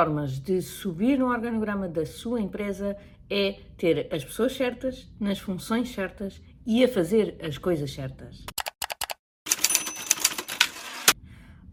formas 0.00 0.40
de 0.40 0.62
subir 0.62 1.18
no 1.18 1.26
organograma 1.26 1.86
da 1.86 2.06
sua 2.06 2.40
empresa 2.40 2.96
é 3.28 3.60
ter 3.76 4.08
as 4.10 4.24
pessoas 4.24 4.56
certas, 4.56 5.06
nas 5.20 5.38
funções 5.38 5.92
certas 5.92 6.40
e 6.66 6.82
a 6.82 6.88
fazer 6.88 7.36
as 7.42 7.58
coisas 7.58 7.92
certas. 7.92 8.46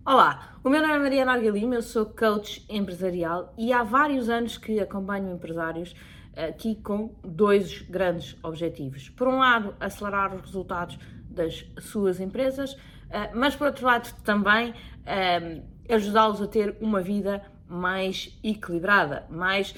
Olá, 0.06 0.60
o 0.62 0.70
meu 0.70 0.82
nome 0.82 0.96
é 0.96 1.00
Mariana 1.00 1.32
Argalima, 1.32 1.76
eu 1.76 1.82
sou 1.82 2.06
coach 2.06 2.66
empresarial 2.70 3.54
e 3.58 3.72
há 3.72 3.82
vários 3.82 4.28
anos 4.28 4.58
que 4.58 4.78
acompanho 4.78 5.34
empresários 5.34 5.96
aqui 6.36 6.76
com 6.76 7.16
dois 7.24 7.82
grandes 7.84 8.36
objetivos. 8.44 9.08
Por 9.08 9.30
um 9.30 9.38
lado, 9.38 9.74
acelerar 9.80 10.36
os 10.36 10.42
resultados 10.42 11.00
das 11.30 11.66
suas 11.80 12.20
empresas, 12.20 12.76
eh, 13.10 13.32
mas 13.34 13.56
por 13.56 13.68
outro 13.68 13.86
lado 13.86 14.14
também 14.26 14.74
eh, 15.06 15.62
ajudá-los 15.90 16.42
a 16.42 16.48
ter 16.48 16.76
uma 16.82 17.00
vida 17.00 17.42
mais 17.68 18.38
equilibrada, 18.44 19.26
mais, 19.30 19.76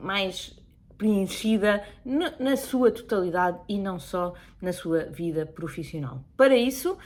mais 0.00 0.58
preenchida 0.98 1.82
na, 2.04 2.56
sua 2.56 2.90
totalidade 2.90 3.60
e 3.68 3.78
não 3.78 3.98
só 3.98 4.34
na 4.60 4.72
sua 4.72 5.04
vida 5.04 5.46
profissional. 5.46 6.24
Para 6.36 6.56
isso, 6.56 6.98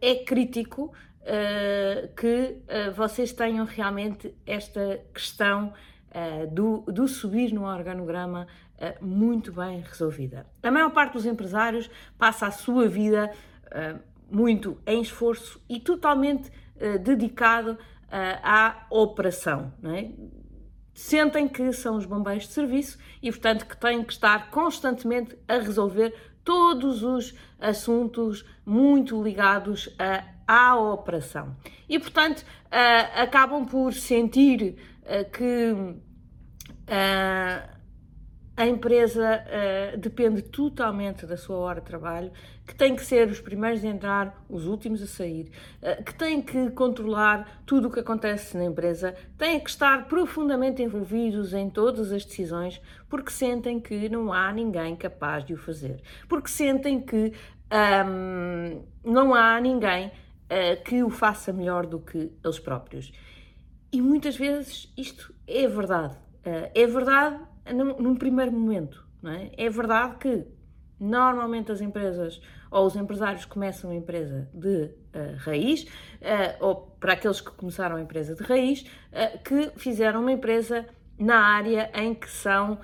é 0.00 0.14
crítico 0.24 0.92
uh, 1.22 2.14
que 2.14 2.26
uh, 2.26 2.92
vocês 2.94 3.32
tenham 3.32 3.64
realmente 3.66 4.34
esta 4.46 5.00
questão 5.12 5.72
uh, 6.10 6.46
do, 6.48 6.80
do, 6.90 7.06
subir 7.06 7.52
no 7.52 7.64
organograma 7.64 8.46
muito 9.00 9.52
bem 9.52 9.80
resolvida. 9.80 10.44
A 10.60 10.68
maior 10.68 10.90
parte 10.90 11.12
dos 11.12 11.24
empresários 11.24 11.88
passa 12.18 12.48
a 12.48 12.50
sua 12.50 12.88
vida 12.88 13.30
muito 14.28 14.76
em 14.84 15.00
esforço 15.00 15.62
e 15.68 15.78
totalmente 15.78 16.50
dedicado 17.00 17.78
à 18.42 18.86
operação. 18.90 19.72
Não 19.80 19.94
é? 19.94 20.10
sentem 20.94 21.48
que 21.48 21.72
são 21.72 21.96
os 21.96 22.04
bombeiros 22.04 22.46
de 22.46 22.52
serviço 22.52 22.98
e, 23.22 23.30
portanto, 23.30 23.66
que 23.66 23.76
têm 23.76 24.04
que 24.04 24.12
estar 24.12 24.50
constantemente 24.50 25.36
a 25.48 25.54
resolver 25.54 26.14
todos 26.44 27.02
os 27.02 27.34
assuntos 27.60 28.44
muito 28.64 29.22
ligados 29.22 29.88
a, 29.98 30.24
à 30.46 30.76
operação. 30.76 31.56
E, 31.88 31.98
portanto, 31.98 32.40
uh, 32.40 33.22
acabam 33.22 33.64
por 33.64 33.92
sentir 33.94 34.76
uh, 35.02 35.30
que 35.30 35.72
uh, 35.72 36.02
a 38.56 38.66
empresa 38.66 39.42
uh, 39.42 39.98
depende 39.98 40.42
totalmente 40.42 41.24
da 41.24 41.36
sua 41.36 41.56
hora 41.56 41.80
de 41.80 41.86
trabalho, 41.86 42.30
que 42.66 42.74
tem 42.74 42.94
que 42.94 43.04
ser 43.04 43.28
os 43.28 43.40
primeiros 43.40 43.82
a 43.82 43.88
entrar, 43.88 44.44
os 44.48 44.66
últimos 44.66 45.02
a 45.02 45.06
sair, 45.06 45.50
uh, 45.82 46.04
que 46.04 46.14
tem 46.14 46.42
que 46.42 46.70
controlar 46.70 47.62
tudo 47.64 47.88
o 47.88 47.90
que 47.90 48.00
acontece 48.00 48.56
na 48.56 48.64
empresa, 48.64 49.14
têm 49.38 49.58
que 49.58 49.70
estar 49.70 50.06
profundamente 50.06 50.82
envolvidos 50.82 51.54
em 51.54 51.70
todas 51.70 52.12
as 52.12 52.24
decisões, 52.24 52.80
porque 53.08 53.30
sentem 53.30 53.80
que 53.80 54.08
não 54.10 54.32
há 54.32 54.52
ninguém 54.52 54.94
capaz 54.96 55.44
de 55.44 55.54
o 55.54 55.56
fazer, 55.56 56.02
porque 56.28 56.48
sentem 56.48 57.00
que 57.00 57.32
um, 58.06 58.84
não 59.02 59.34
há 59.34 59.58
ninguém 59.60 60.08
uh, 60.08 60.82
que 60.84 61.02
o 61.02 61.08
faça 61.08 61.54
melhor 61.54 61.86
do 61.86 61.98
que 61.98 62.30
eles 62.44 62.58
próprios. 62.58 63.10
E 63.90 64.00
muitas 64.02 64.36
vezes 64.36 64.92
isto 64.96 65.34
é 65.46 65.66
verdade. 65.66 66.16
é 66.74 66.86
verdade 66.86 67.51
num, 67.74 68.16
primeiro 68.16 68.52
momento. 68.52 69.06
É? 69.24 69.66
é 69.66 69.70
verdade 69.70 70.16
que 70.16 70.44
normalmente 70.98 71.70
as 71.70 71.80
empresas 71.80 72.40
ou 72.70 72.86
os 72.86 72.96
empresários 72.96 73.44
começam 73.44 73.90
a 73.90 73.94
empresa 73.94 74.48
de 74.54 74.84
uh, 74.84 75.36
raiz, 75.38 75.82
uh, 75.82 75.86
ou 76.64 76.76
para 76.98 77.12
aqueles 77.12 77.40
que 77.40 77.50
começaram 77.50 77.96
a 77.96 78.00
empresa 78.00 78.34
de 78.34 78.42
raiz, 78.42 78.82
uh, 78.82 79.38
que 79.44 79.72
fizeram 79.76 80.20
uma 80.20 80.32
empresa 80.32 80.86
na 81.18 81.38
área 81.38 81.90
em 81.94 82.14
que 82.14 82.30
são 82.30 82.78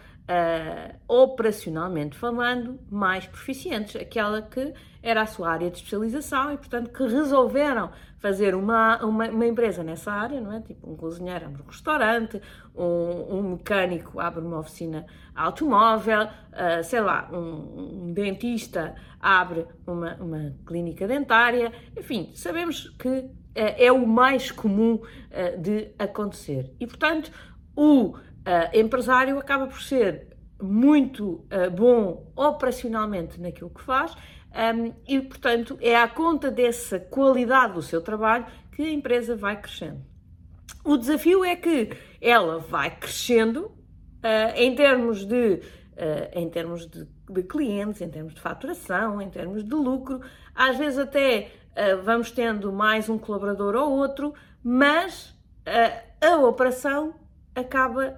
operacionalmente 1.08 2.14
falando, 2.14 2.78
mais 2.90 3.26
proficientes, 3.26 3.96
aquela 3.96 4.42
que 4.42 4.74
era 5.08 5.22
a 5.22 5.26
sua 5.26 5.50
área 5.50 5.70
de 5.70 5.76
especialização 5.76 6.52
e, 6.52 6.56
portanto, 6.58 6.90
que 6.90 7.02
resolveram 7.02 7.90
fazer 8.18 8.54
uma, 8.54 9.02
uma, 9.04 9.28
uma 9.28 9.46
empresa 9.46 9.82
nessa 9.82 10.12
área, 10.12 10.40
não 10.40 10.52
é? 10.52 10.60
Tipo, 10.60 10.90
um 10.90 10.96
cozinheiro 10.96 11.46
abre 11.46 11.62
um 11.62 11.66
restaurante, 11.66 12.42
um, 12.74 13.36
um 13.36 13.42
mecânico 13.52 14.20
abre 14.20 14.44
uma 14.44 14.58
oficina 14.58 15.06
automóvel, 15.34 16.24
uh, 16.24 16.82
sei 16.82 17.00
lá, 17.00 17.28
um, 17.32 18.06
um, 18.06 18.12
dentista 18.12 18.94
abre 19.20 19.66
uma, 19.86 20.14
uma 20.16 20.54
clínica 20.66 21.06
dentária, 21.06 21.72
enfim, 21.96 22.32
sabemos 22.34 22.90
que 22.98 23.08
uh, 23.08 23.30
é 23.54 23.90
o 23.92 24.06
mais 24.06 24.50
comum 24.50 24.94
uh, 24.94 25.60
de 25.60 25.92
acontecer. 25.98 26.74
E, 26.78 26.86
portanto, 26.86 27.30
o 27.76 28.16
empresário 28.72 29.38
acaba 29.38 29.66
por 29.66 29.82
ser 29.82 30.38
muito 30.58 31.46
bom 31.76 32.32
operacionalmente 32.34 33.38
naquilo 33.38 33.68
que 33.68 33.82
faz 33.82 34.16
um, 34.58 34.92
e, 35.06 35.20
portanto, 35.20 35.78
é 35.80 35.94
à 35.94 36.08
conta 36.08 36.50
dessa 36.50 36.98
qualidade 36.98 37.74
do 37.74 37.82
seu 37.82 38.00
trabalho 38.00 38.44
que 38.72 38.82
a 38.82 38.90
empresa 38.90 39.36
vai 39.36 39.60
crescendo. 39.60 40.02
O 40.84 40.96
desafio 40.96 41.44
é 41.44 41.54
que 41.54 41.90
ela 42.20 42.58
vai 42.58 42.90
crescendo 42.90 43.66
uh, 43.66 44.52
em 44.56 44.74
termos 44.74 45.24
de 45.24 45.60
Uh, 45.98 46.30
em 46.32 46.48
termos 46.48 46.86
de, 46.86 47.08
de, 47.28 47.42
clientes, 47.42 48.00
em 48.00 48.08
termos 48.08 48.32
de 48.32 48.40
faturação, 48.40 49.20
em 49.20 49.28
termos 49.28 49.64
de 49.64 49.74
lucro. 49.74 50.20
Às 50.54 50.76
vezes 50.76 50.96
até 50.96 51.50
uh, 51.72 52.00
vamos 52.04 52.30
tendo 52.30 52.72
mais 52.72 53.08
um 53.08 53.18
colaborador 53.18 53.74
ou 53.74 53.98
outro, 53.98 54.32
mas 54.62 55.36
a 56.20 56.36
operação 56.36 57.16
acaba 57.52 58.16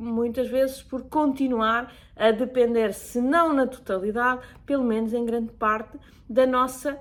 muitas 0.00 0.48
vezes 0.48 0.82
por 0.82 1.04
continuar 1.04 1.92
a 2.16 2.30
depender, 2.30 2.94
se 2.94 3.20
não 3.20 3.52
na 3.52 3.66
totalidade, 3.66 4.40
pelo 4.64 4.84
menos 4.84 5.12
em 5.12 5.24
grande 5.24 5.52
parte, 5.52 5.98
da 6.28 6.46
nossa, 6.46 6.98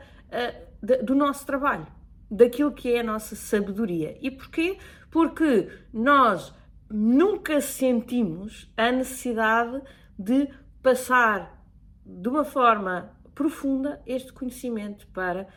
de, 0.82 0.98
do 0.98 1.16
nosso 1.16 1.46
trabalho, 1.46 1.88
daquilo 2.30 2.72
que 2.72 2.94
é 2.94 3.00
a 3.00 3.04
nossa 3.04 3.36
sabedoria. 3.36 4.18
E 4.22 4.30
porquê? 4.30 4.78
Porque 5.10 5.70
nós 5.94 6.54
nunca 6.90 7.62
sentimos 7.62 8.72
a 8.76 8.92
necessidade 8.92 9.82
de 10.18 10.50
passar 10.82 11.64
de 12.06 12.28
uma 12.28 12.44
forma 12.44 13.16
profunda 13.34 14.02
este 14.06 14.34
conhecimento 14.34 15.08
para 15.08 15.48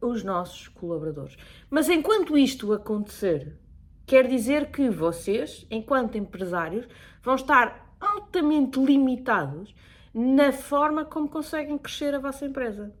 os 0.00 0.22
nossos 0.22 0.68
colaboradores. 0.68 1.36
Mas 1.70 1.88
enquanto 1.88 2.36
isto 2.36 2.72
acontecer, 2.72 3.58
Quer 4.06 4.26
dizer 4.26 4.70
que 4.70 4.90
vocês, 4.90 5.66
enquanto 5.70 6.18
empresários, 6.18 6.86
vão 7.22 7.34
estar 7.34 7.96
altamente 8.00 8.78
limitados 8.78 9.74
na 10.12 10.52
forma 10.52 11.04
como 11.04 11.28
conseguem 11.28 11.78
crescer 11.78 12.14
a 12.14 12.18
vossa 12.18 12.44
empresa. 12.44 12.94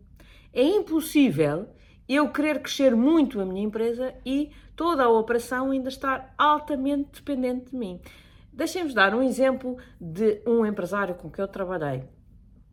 É 0.52 0.62
impossível 0.62 1.68
eu 2.08 2.30
querer 2.30 2.60
crescer 2.60 2.94
muito 2.94 3.40
a 3.40 3.44
minha 3.44 3.64
empresa 3.64 4.14
e 4.24 4.50
toda 4.74 5.04
a 5.04 5.08
operação 5.08 5.70
ainda 5.70 5.88
estar 5.88 6.34
altamente 6.36 7.10
dependente 7.14 7.70
de 7.70 7.76
mim. 7.76 8.00
Deixem-vos 8.52 8.94
dar 8.94 9.14
um 9.14 9.22
exemplo 9.22 9.76
de 10.00 10.40
um 10.46 10.64
empresário 10.64 11.14
com 11.14 11.30
que 11.30 11.40
eu 11.40 11.48
trabalhei 11.48 12.04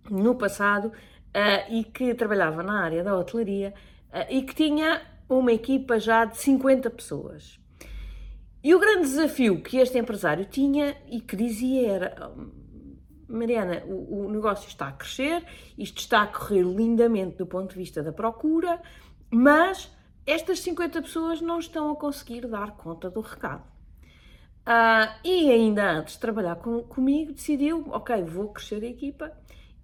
no 0.09 0.36
passado 0.36 0.88
uh, 0.88 1.74
e 1.74 1.84
que 1.84 2.14
trabalhava 2.14 2.64
na 2.64 2.81
área 2.81 3.03
da 3.03 3.18
hotelaria 3.18 3.74
uh, 4.09 4.25
e 4.30 4.41
que 4.41 4.53
tinha 4.53 5.02
uma 5.28 5.52
equipa 5.52 6.00
já 6.00 6.25
de 6.25 6.38
50 6.38 6.90
pessoas. 6.90 7.61
E 8.64 8.76
o 8.76 8.80
grande 8.80 9.02
desafio 9.02 9.62
que 9.62 9.78
este 9.78 9.98
empresário 9.98 10.46
tinha 10.46 10.96
e 11.08 11.20
que 11.20 11.36
dizia 11.36 11.90
era: 11.90 12.32
Mariana, 13.28 13.84
o, 13.88 14.26
o, 14.26 14.32
negócio 14.32 14.68
está 14.68 14.90
a 14.90 14.91
crescer, 14.91 15.44
isto 15.78 15.97
está 15.97 16.22
a 16.22 16.28
correr 16.28 16.64
lindamente 16.64 17.38
do 17.38 17.47
ponto 17.47 17.72
de 17.72 17.78
vista 17.78 18.03
da 18.03 18.12
procura, 18.12 18.80
mas 19.32 19.91
estas 20.26 20.59
50 20.59 21.02
pessoas 21.02 21.41
não 21.41 21.58
estão 21.58 21.91
a 21.91 21.96
conseguir 21.96 22.46
dar 22.47 22.72
conta 22.78 23.09
do 23.09 23.22
recado. 23.22 23.64
Uh, 24.62 25.09
e 25.24 25.50
ainda 25.50 25.94
antes 25.94 26.14
de 26.14 26.20
trabalhar 26.20 26.58
com, 26.58 26.84
comigo, 26.84 27.34
decidiu: 27.34 27.84
ok, 27.90 28.24
vou 28.24 28.50
crescer 28.50 28.84
a 28.84 28.88
equipa. 28.88 29.32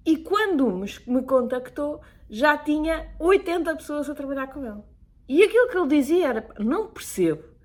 E 0.05 0.17
quando 0.17 0.69
me, 0.69 0.87
me 1.07 1.23
contactou, 1.23 1.99
já 2.29 2.55
tinha 2.57 3.09
80 3.19 3.75
pessoas 3.75 4.07
a 4.07 4.13
trabalhar 4.13 4.47
com 4.47 4.63
ele. 4.63 4.83
E 5.27 5.43
aquilo 5.43 5.67
que 5.67 5.77
ele 5.77 5.87
dizia 5.87 6.27
era: 6.27 6.47
não 6.59 6.87
percebo 6.87 7.56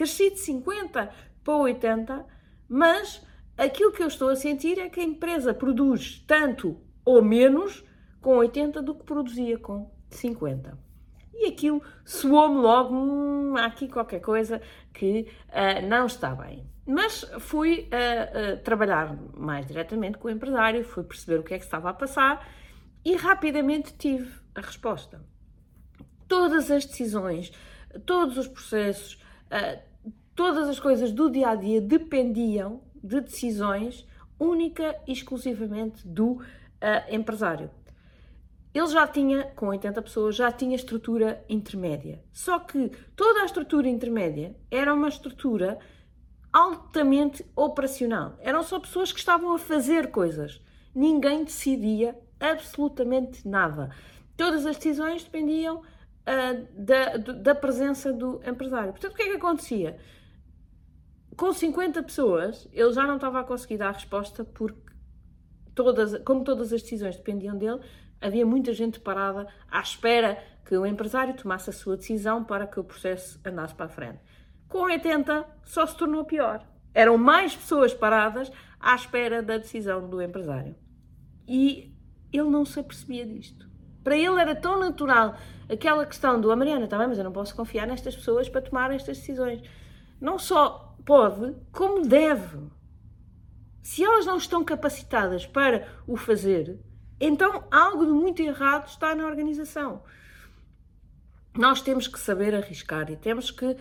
cresci 0.00 0.30
de 0.30 0.38
50 0.38 1.10
para 1.44 1.56
80, 1.56 2.26
mas 2.66 3.22
aquilo 3.58 3.92
que 3.92 4.02
eu 4.02 4.06
estou 4.06 4.30
a 4.30 4.36
sentir 4.36 4.78
é 4.78 4.88
que 4.88 4.98
a 4.98 5.04
empresa 5.04 5.52
produz 5.52 6.24
tanto 6.26 6.80
ou 7.04 7.22
menos 7.22 7.84
com 8.18 8.30
80 8.36 8.80
do 8.80 8.94
que 8.94 9.04
produzia 9.04 9.58
com 9.58 9.90
50. 10.08 10.78
E 11.34 11.48
aquilo 11.48 11.82
soou-me 12.02 12.62
logo, 12.62 12.94
hum, 12.94 13.54
há 13.58 13.66
aqui 13.66 13.88
qualquer 13.88 14.20
coisa 14.20 14.62
que 14.94 15.28
uh, 15.48 15.86
não 15.86 16.06
está 16.06 16.34
bem. 16.34 16.66
Mas 16.86 17.30
fui 17.38 17.80
uh, 17.92 18.54
uh, 18.54 18.62
trabalhar 18.62 19.14
mais 19.36 19.66
diretamente 19.66 20.16
com 20.16 20.28
o 20.28 20.30
empresário, 20.30 20.82
fui 20.82 21.04
perceber 21.04 21.40
o 21.40 21.42
que 21.42 21.52
é 21.52 21.58
que 21.58 21.64
estava 21.64 21.90
a 21.90 21.94
passar 21.94 22.48
e 23.04 23.16
rapidamente 23.16 23.92
tive 23.98 24.32
a 24.54 24.62
resposta. 24.62 25.22
Todas 26.26 26.70
as 26.70 26.86
decisões, 26.86 27.52
todos 28.06 28.38
os 28.38 28.48
processos, 28.48 29.20
todas 30.40 30.70
as 30.70 30.80
coisas 30.80 31.12
do 31.12 31.30
dia 31.30 31.50
a 31.50 31.54
dia 31.54 31.82
dependiam 31.82 32.80
de 33.04 33.20
decisões 33.20 34.06
única 34.38 34.96
e 35.06 35.12
exclusivamente 35.12 36.08
do 36.08 36.32
uh, 36.32 36.40
empresário. 37.10 37.70
Ele 38.72 38.86
já 38.86 39.06
tinha, 39.06 39.44
com 39.54 39.66
80 39.66 40.00
pessoas, 40.00 40.34
já 40.34 40.50
tinha 40.50 40.74
estrutura 40.74 41.44
intermédia. 41.46 42.24
Só 42.32 42.58
que 42.58 42.90
toda 43.14 43.42
a 43.42 43.44
estrutura 43.44 43.86
intermédia 43.86 44.56
era 44.70 44.94
uma 44.94 45.08
estrutura 45.08 45.78
altamente 46.50 47.44
operacional. 47.54 48.38
Eram 48.40 48.62
só 48.62 48.80
pessoas 48.80 49.12
que 49.12 49.18
estavam 49.18 49.52
a 49.52 49.58
fazer 49.58 50.10
coisas. 50.10 50.58
Ninguém 50.94 51.44
decidia 51.44 52.18
absolutamente 52.40 53.46
nada. 53.46 53.90
Todas 54.38 54.64
as 54.64 54.76
decisões 54.76 55.22
dependiam 55.22 55.80
uh, 55.80 56.66
da, 56.72 57.18
da 57.18 57.54
presença 57.54 58.10
do 58.10 58.40
empresário. 58.42 58.92
Portanto, 58.92 59.12
o 59.12 59.16
que 59.16 59.22
é 59.24 59.26
que 59.26 59.36
acontecia? 59.36 59.98
Com 61.36 61.52
50 61.52 62.02
pessoas, 62.02 62.68
ele 62.72 62.92
já 62.92 63.06
não 63.06 63.16
estava 63.16 63.40
a 63.40 63.44
conseguir 63.44 63.78
dar 63.78 63.92
resposta 63.92 64.44
porque 64.44 64.92
todas, 65.74 66.18
como 66.24 66.44
todas 66.44 66.72
as 66.72 66.82
decisões 66.82 67.16
dependiam 67.16 67.56
dele, 67.56 67.80
havia 68.20 68.44
muita 68.44 68.72
gente 68.72 69.00
parada 69.00 69.46
à 69.70 69.80
espera 69.80 70.42
que 70.64 70.76
o 70.76 70.86
empresário 70.86 71.34
tomasse 71.34 71.70
a 71.70 71.72
sua 71.72 71.96
decisão 71.96 72.44
para 72.44 72.66
que 72.66 72.78
o 72.78 72.84
processo 72.84 73.40
andasse 73.44 73.74
para 73.74 73.86
a 73.86 73.88
frente. 73.88 74.20
Com 74.68 74.82
80, 74.82 75.46
só 75.64 75.86
se 75.86 75.96
tornou 75.96 76.24
pior. 76.24 76.64
Eram 76.94 77.16
mais 77.16 77.56
pessoas 77.56 77.94
paradas 77.94 78.52
à 78.78 78.94
espera 78.94 79.42
da 79.42 79.56
decisão 79.56 80.08
do 80.08 80.20
empresário. 80.20 80.76
E 81.48 81.92
ele 82.32 82.48
não 82.48 82.64
se 82.64 82.78
apercebia 82.78 83.26
disto. 83.26 83.68
Para 84.04 84.16
ele 84.16 84.40
era 84.40 84.54
tão 84.54 84.78
natural 84.78 85.36
aquela 85.68 86.06
questão 86.06 86.40
do, 86.40 86.50
ah, 86.50 86.56
Mariana, 86.56 86.84
está 86.84 86.96
bem, 86.96 87.08
mas 87.08 87.18
eu 87.18 87.24
não 87.24 87.32
posso 87.32 87.54
confiar 87.54 87.86
nestas 87.86 88.14
pessoas 88.16 88.48
para 88.48 88.62
tomar 88.62 88.90
estas 88.92 89.18
decisões. 89.18 89.60
Não 90.20 90.38
só 90.38 90.96
pode, 91.04 91.56
como 91.72 92.06
deve. 92.06 92.58
Se 93.82 94.04
elas 94.04 94.26
não 94.26 94.36
estão 94.36 94.64
capacitadas 94.64 95.46
para 95.46 95.88
o 96.06 96.16
fazer, 96.16 96.78
então 97.18 97.64
algo 97.70 98.04
de 98.04 98.12
muito 98.12 98.42
errado 98.42 98.86
está 98.88 99.14
na 99.14 99.26
organização. 99.26 100.02
Nós 101.56 101.82
temos 101.82 102.06
que 102.06 102.18
saber 102.18 102.54
arriscar 102.54 103.10
e 103.10 103.16
temos 103.16 103.50
que 103.50 103.66
uh, 103.66 103.76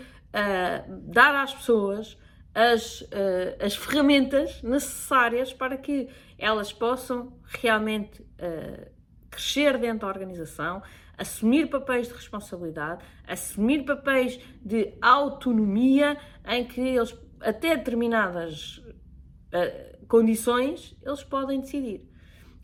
dar 0.88 1.36
às 1.36 1.53
pessoas 1.53 2.18
as, 2.53 3.01
uh, 3.01 3.63
as 3.63 3.75
ferramentas 3.75 4.62
necessárias 4.63 5.53
para 5.53 5.77
que 5.77 6.09
elas 6.38 6.74
possam 6.74 7.38
realmente 7.45 8.21
uh, 8.21 8.89
crescer 9.30 9.77
dentro 9.77 10.00
da 10.00 10.07
organização, 10.07 10.81
assumir 11.19 11.69
papéis 11.69 12.07
de 12.07 12.13
responsabilidade, 12.13 13.04
assumir 13.27 13.83
papéis 13.83 14.39
de 14.62 14.94
autonomia 15.01 16.18
em 16.48 16.66
que 16.66 16.80
eles, 16.80 17.16
até 17.42 17.75
determinadas 17.75 18.77
uh, 18.77 20.07
condições, 20.07 20.98
eles 21.04 21.24
podem 21.24 21.60
decidir. 21.60 22.10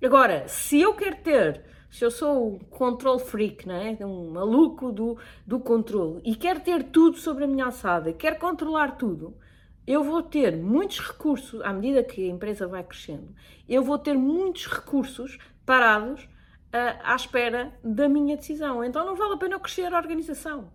Agora, 0.04 0.48
se 0.48 0.80
eu 0.80 0.94
quero 0.94 1.18
ter, 1.18 1.66
se 1.90 2.06
eu 2.06 2.10
sou 2.10 2.54
um 2.54 2.60
control 2.60 3.20
freak, 3.20 3.68
não 3.68 3.76
é? 3.76 4.06
um 4.06 4.32
maluco 4.32 4.92
do, 4.92 5.18
do 5.46 5.60
controle, 5.60 6.22
e 6.24 6.36
quero 6.36 6.62
ter 6.62 6.84
tudo 6.84 7.18
sobre 7.18 7.44
a 7.44 7.48
minha 7.48 7.66
alçada, 7.66 8.14
quero 8.14 8.40
controlar 8.40 8.92
tudo, 8.98 9.38
eu 9.86 10.04
vou 10.04 10.24
ter 10.24 10.56
muitos 10.56 11.00
recursos, 11.00 11.62
à 11.62 11.74
medida 11.74 12.04
que 12.04 12.24
a 12.24 12.32
empresa 12.32 12.68
vai 12.68 12.84
crescendo, 12.84 13.36
eu 13.68 13.84
vou 13.84 14.00
ter 14.00 14.16
muitos 14.16 14.66
recursos 14.66 15.38
parados 15.66 16.28
uh, 16.76 17.00
à 17.04 17.16
espera 17.16 17.74
da 17.84 18.10
minha 18.10 18.36
decisão. 18.36 18.84
Então 18.84 19.06
não 19.06 19.16
vale 19.16 19.34
a 19.34 19.38
pena 19.38 19.56
eu 19.56 19.60
crescer 19.60 19.94
a 19.94 19.98
organização. 19.98 20.72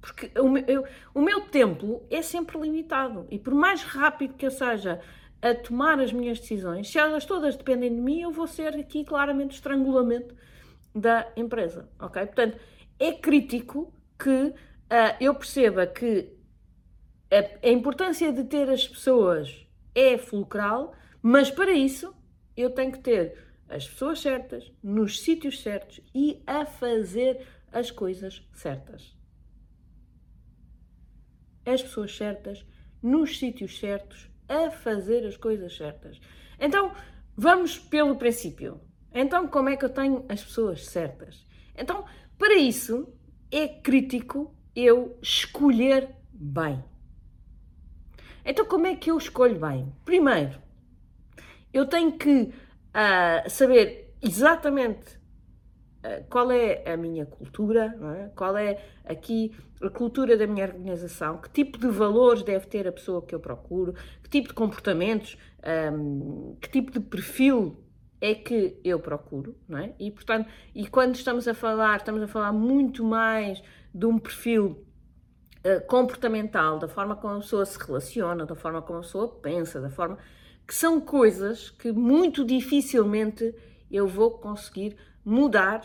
Porque 0.00 0.30
o 0.38 0.48
meu, 0.50 0.64
eu, 0.66 0.84
o 1.14 1.22
meu 1.22 1.42
tempo 1.42 2.02
é 2.10 2.20
sempre 2.20 2.58
limitado. 2.58 3.26
E 3.30 3.38
por 3.38 3.54
mais 3.54 3.82
rápido 3.82 4.34
que 4.34 4.44
eu 4.44 4.50
seja 4.50 5.00
a 5.40 5.54
tomar 5.54 6.00
as 6.00 6.12
minhas 6.12 6.40
decisões, 6.40 6.90
se 6.90 6.98
elas 6.98 7.24
todas 7.24 7.56
dependem 7.56 7.94
de 7.94 8.00
mim, 8.00 8.20
eu 8.20 8.30
vou 8.30 8.46
ser 8.46 8.74
aqui 8.76 9.04
claramente 9.04 9.54
estrangulamento 9.54 10.34
da 10.94 11.30
empresa. 11.36 11.88
Ok? 11.98 12.26
Portanto, 12.26 12.58
é 12.98 13.12
crítico 13.12 13.92
que 14.18 14.30
uh, 14.30 14.54
eu 15.20 15.34
perceba 15.34 15.86
que 15.86 16.30
a, 17.30 17.66
a 17.66 17.70
importância 17.70 18.32
de 18.32 18.44
ter 18.44 18.68
as 18.68 18.86
pessoas 18.86 19.66
é 19.94 20.18
fulcral, 20.18 20.94
mas 21.22 21.50
para 21.50 21.72
isso 21.72 22.14
eu 22.56 22.70
tenho 22.70 22.92
que 22.92 23.00
ter 23.00 23.36
as 23.74 23.88
pessoas 23.88 24.20
certas, 24.20 24.72
nos 24.80 25.20
sítios 25.20 25.60
certos 25.60 26.00
e 26.14 26.40
a 26.46 26.64
fazer 26.64 27.44
as 27.72 27.90
coisas 27.90 28.48
certas. 28.52 29.16
As 31.66 31.82
pessoas 31.82 32.16
certas, 32.16 32.64
nos 33.02 33.36
sítios 33.36 33.80
certos, 33.80 34.30
a 34.48 34.70
fazer 34.70 35.26
as 35.26 35.36
coisas 35.36 35.76
certas. 35.76 36.20
Então, 36.60 36.94
vamos 37.36 37.76
pelo 37.76 38.14
princípio. 38.14 38.80
Então, 39.12 39.48
como 39.48 39.68
é 39.68 39.76
que 39.76 39.84
eu 39.84 39.90
tenho 39.90 40.24
as 40.28 40.44
pessoas 40.44 40.86
certas? 40.86 41.44
Então, 41.76 42.04
para 42.38 42.54
isso, 42.54 43.12
é 43.50 43.66
crítico 43.66 44.54
eu 44.76 45.18
escolher 45.20 46.14
bem. 46.32 46.84
Então, 48.44 48.64
como 48.66 48.86
é 48.86 48.94
que 48.94 49.10
eu 49.10 49.18
escolho 49.18 49.58
bem? 49.58 49.92
Primeiro, 50.04 50.62
eu 51.72 51.86
tenho 51.86 52.16
que 52.16 52.52
uh, 52.94 53.50
saber 53.50 54.14
exatamente 54.22 55.16
uh, 56.04 56.24
qual 56.30 56.50
é 56.50 56.82
a 56.86 56.96
minha 56.96 57.26
cultura, 57.26 57.94
é? 58.18 58.28
qual 58.34 58.56
é 58.56 58.82
aqui 59.04 59.54
a 59.82 59.90
cultura 59.90 60.36
da 60.36 60.46
minha 60.46 60.66
organização, 60.66 61.38
que 61.38 61.50
tipo 61.50 61.78
de 61.78 61.88
valores 61.88 62.42
deve 62.42 62.66
ter 62.66 62.86
a 62.88 62.92
pessoa 62.92 63.20
que 63.20 63.34
eu 63.34 63.40
procuro, 63.40 63.94
que 64.22 64.30
tipo 64.30 64.48
de 64.48 64.54
comportamentos, 64.54 65.36
um, 65.92 66.56
que 66.60 66.70
tipo 66.70 66.90
de 66.90 67.00
perfil 67.00 67.84
é 68.20 68.34
que 68.34 68.80
eu 68.82 68.98
procuro, 68.98 69.54
não 69.68 69.78
é? 69.78 69.92
E 69.98 70.10
portanto, 70.10 70.48
e 70.74 70.86
quando 70.86 71.14
estamos 71.14 71.46
a 71.46 71.52
falar, 71.52 71.98
estamos 71.98 72.22
a 72.22 72.26
falar 72.26 72.52
muito 72.52 73.04
mais 73.04 73.62
de 73.92 74.06
um 74.06 74.18
perfil 74.18 74.84
eh, 75.64 75.80
comportamental, 75.80 76.78
da 76.78 76.86
forma 76.86 77.16
como 77.16 77.36
a 77.36 77.40
pessoa 77.40 77.64
se 77.64 77.78
relaciona, 77.78 78.44
da 78.44 78.54
forma 78.54 78.82
como 78.82 78.98
a 78.98 79.02
pessoa 79.02 79.28
pensa, 79.40 79.80
da 79.80 79.88
forma 79.88 80.18
que 80.66 80.74
são 80.74 81.00
coisas 81.00 81.70
que 81.70 81.92
muito 81.92 82.44
dificilmente 82.44 83.54
eu 83.90 84.06
vou 84.08 84.30
conseguir 84.32 84.96
mudar 85.24 85.84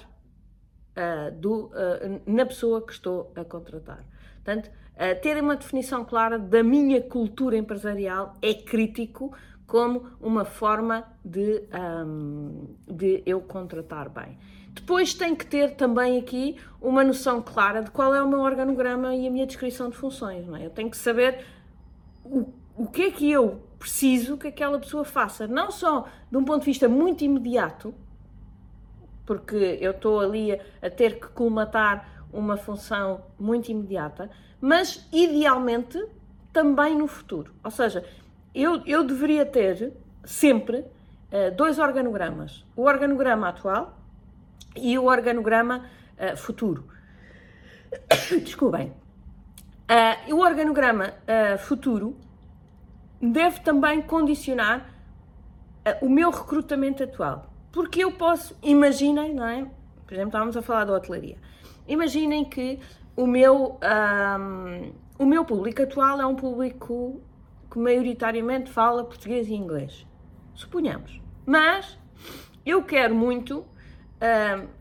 uh, 0.95 1.31
do, 1.35 1.65
uh, 1.67 2.21
na 2.25 2.45
pessoa 2.45 2.85
que 2.85 2.93
estou 2.93 3.31
a 3.35 3.43
contratar. 3.43 4.05
Portanto, 4.35 4.67
uh, 4.67 5.21
ter 5.21 5.41
uma 5.41 5.55
definição 5.55 6.03
clara 6.05 6.39
da 6.39 6.63
minha 6.63 7.01
cultura 7.01 7.57
empresarial 7.57 8.33
é 8.41 8.53
crítico 8.53 9.35
como 9.67 10.07
uma 10.19 10.45
forma 10.45 11.05
de, 11.23 11.63
um, 12.05 12.75
de 12.87 13.21
eu 13.25 13.39
contratar 13.41 14.09
bem. 14.09 14.37
Depois 14.73 15.13
tem 15.13 15.35
que 15.35 15.45
ter 15.45 15.75
também 15.75 16.17
aqui 16.17 16.57
uma 16.81 17.03
noção 17.03 17.41
clara 17.41 17.83
de 17.83 17.91
qual 17.91 18.15
é 18.15 18.23
o 18.23 18.27
meu 18.27 18.39
organograma 18.39 19.13
e 19.13 19.27
a 19.27 19.31
minha 19.31 19.45
descrição 19.45 19.89
de 19.89 19.97
funções. 19.97 20.47
Não 20.47 20.55
é? 20.55 20.65
Eu 20.65 20.69
tenho 20.71 20.89
que 20.89 20.97
saber 20.97 21.45
o, 22.23 22.51
o 22.75 22.87
que 22.87 23.03
é 23.03 23.11
que 23.11 23.31
eu 23.31 23.61
preciso 23.79 24.37
que 24.37 24.47
aquela 24.47 24.77
pessoa 24.77 25.05
faça, 25.05 25.47
não 25.47 25.71
só 25.71 26.05
de 26.29 26.37
um 26.37 26.43
ponto 26.43 26.59
de 26.59 26.65
vista 26.65 26.89
muito 26.89 27.23
imediato, 27.23 27.95
porque 29.25 29.77
eu 29.79 29.91
estou 29.91 30.19
ali 30.19 30.51
a, 30.51 30.89
ter 30.89 31.19
que 31.19 31.27
colmatar 31.29 32.25
uma 32.31 32.57
função 32.57 33.21
muito 33.39 33.71
imediata, 33.71 34.29
mas 34.59 35.07
idealmente 35.13 36.03
também 36.51 36.95
no 36.95 37.07
futuro. 37.07 37.53
Ou 37.63 37.71
seja, 37.71 38.03
eu, 38.53 38.83
eu 38.85 39.03
deveria 39.03 39.45
ter 39.45 39.93
sempre 40.25 40.79
uh, 40.79 41.55
dois 41.55 41.79
organogramas: 41.79 42.65
o 42.75 42.83
organograma 42.83 43.49
atual 43.49 43.97
e 44.75 44.97
o 44.97 45.05
organograma 45.05 45.85
uh, 46.17 46.35
futuro. 46.35 46.85
Desculpem. 48.43 48.91
Uh, 49.89 50.35
o 50.35 50.39
organograma 50.41 51.13
futuro 51.59 52.15
deve 53.21 53.59
também 53.61 54.01
condicionar 54.01 54.89
uh, 55.85 56.05
o 56.05 56.09
meu 56.09 56.29
recrutamento 56.29 57.03
atual. 57.03 57.51
Porque 57.71 58.03
eu 58.03 58.11
posso, 58.11 58.57
imaginem, 58.63 59.33
não 59.33 59.45
é? 59.45 59.67
Por 60.05 60.13
exemplo, 60.13 60.29
estávamos 60.29 60.57
a 60.57 60.61
falar 60.61 60.85
da 60.85 60.93
hotelaria. 60.93 61.37
Imaginem 61.87 62.45
que 62.45 62.79
o 63.15 63.27
meu, 63.27 63.79
um, 64.39 64.91
o 65.19 65.25
meu 65.25 65.45
público 65.45 65.83
atual 65.83 66.19
é 66.19 66.25
um 66.25 66.35
público 66.35 67.21
que 67.69 67.77
maioritariamente 67.77 68.71
fala 68.71 69.03
português 69.03 69.47
e 69.47 69.53
inglês. 69.53 70.07
Suponhamos. 70.55 71.21
Mas 71.45 71.97
eu 72.65 72.83
quero 72.83 73.13
muito 73.13 73.65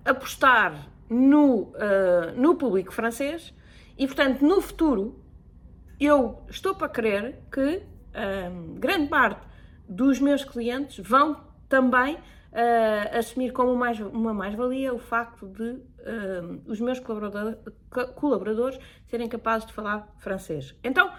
apostar 0.05 0.89
no, 1.09 1.63
uh, 1.63 2.33
no 2.37 2.57
público 2.57 2.93
francês 2.93 3.55
e, 3.97 4.07
portanto, 4.07 4.45
no 4.45 4.61
futuro, 4.61 5.19
eu 5.99 6.43
estou 6.49 6.75
para 6.75 6.89
crer 6.89 7.43
que 7.51 7.83
uh, 8.15 8.75
grande 8.75 9.09
parte 9.09 9.47
dos 9.89 10.21
meus 10.21 10.45
clientes 10.45 10.99
vão 10.99 11.41
também 11.69 12.15
uh, 12.15 13.19
assumir 13.19 13.53
como 13.53 13.75
mais, 13.75 14.01
uma 14.01 14.35
mais-valia 14.35 14.93
o 14.93 14.99
facto 14.99 15.47
de 15.47 15.81
os 16.67 16.81
meus 16.81 16.99
colaboradores, 17.01 17.59
colaboradores 18.15 18.79
serem 19.09 19.29
capazes 19.29 19.67
de 19.67 19.75
falar 19.75 20.11
francês. 20.17 20.75
Então, 20.83 21.13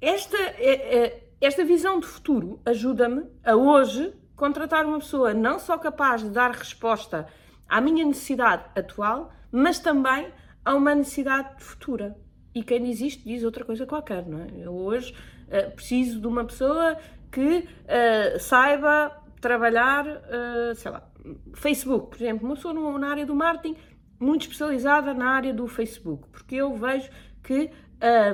esta, 0.00 0.36
é, 0.36 0.98
é, 0.98 1.30
esta 1.40 1.64
visão 1.64 1.98
de 1.98 2.06
futuro 2.06 2.60
ajuda-me 2.66 3.24
a 3.42 3.56
hoje 3.56 4.12
contratar 4.34 4.84
uma 4.84 4.98
pessoa 4.98 5.32
não 5.32 5.58
só 5.58 5.78
capaz 5.78 6.22
de 6.22 6.28
dar 6.28 6.50
resposta 6.50 7.26
à 7.68 7.80
minha 7.80 8.04
necessidade 8.04 8.64
atual, 8.76 9.32
mas 9.50 9.78
também 9.78 10.28
a 10.64 10.74
uma 10.74 10.94
necessidade 10.94 11.64
futura. 11.64 12.16
E 12.54 12.62
quem 12.62 12.82
diz 12.82 13.00
isto 13.00 13.24
diz 13.24 13.42
outra 13.42 13.64
coisa 13.64 13.86
qualquer, 13.86 14.26
não 14.26 14.40
é? 14.40 14.48
Eu 14.58 14.74
hoje 14.74 15.14
uh, 15.48 15.70
preciso 15.72 16.20
de 16.20 16.26
uma 16.26 16.44
pessoa 16.44 16.96
que 17.30 17.58
uh, 17.58 18.38
saiba 18.40 19.22
trabalhar, 19.40 20.06
uh, 20.06 20.74
sei 20.74 20.90
lá, 20.90 21.10
Facebook, 21.54 22.10
por 22.10 22.16
exemplo, 22.16 22.46
uma 22.46 22.54
pessoa 22.54 22.98
na 22.98 23.08
área 23.08 23.26
do 23.26 23.34
marketing 23.34 23.76
muito 24.18 24.42
especializada 24.42 25.12
na 25.12 25.30
área 25.30 25.52
do 25.52 25.66
Facebook, 25.66 26.28
porque 26.28 26.56
eu 26.56 26.74
vejo 26.74 27.10
que 27.42 27.70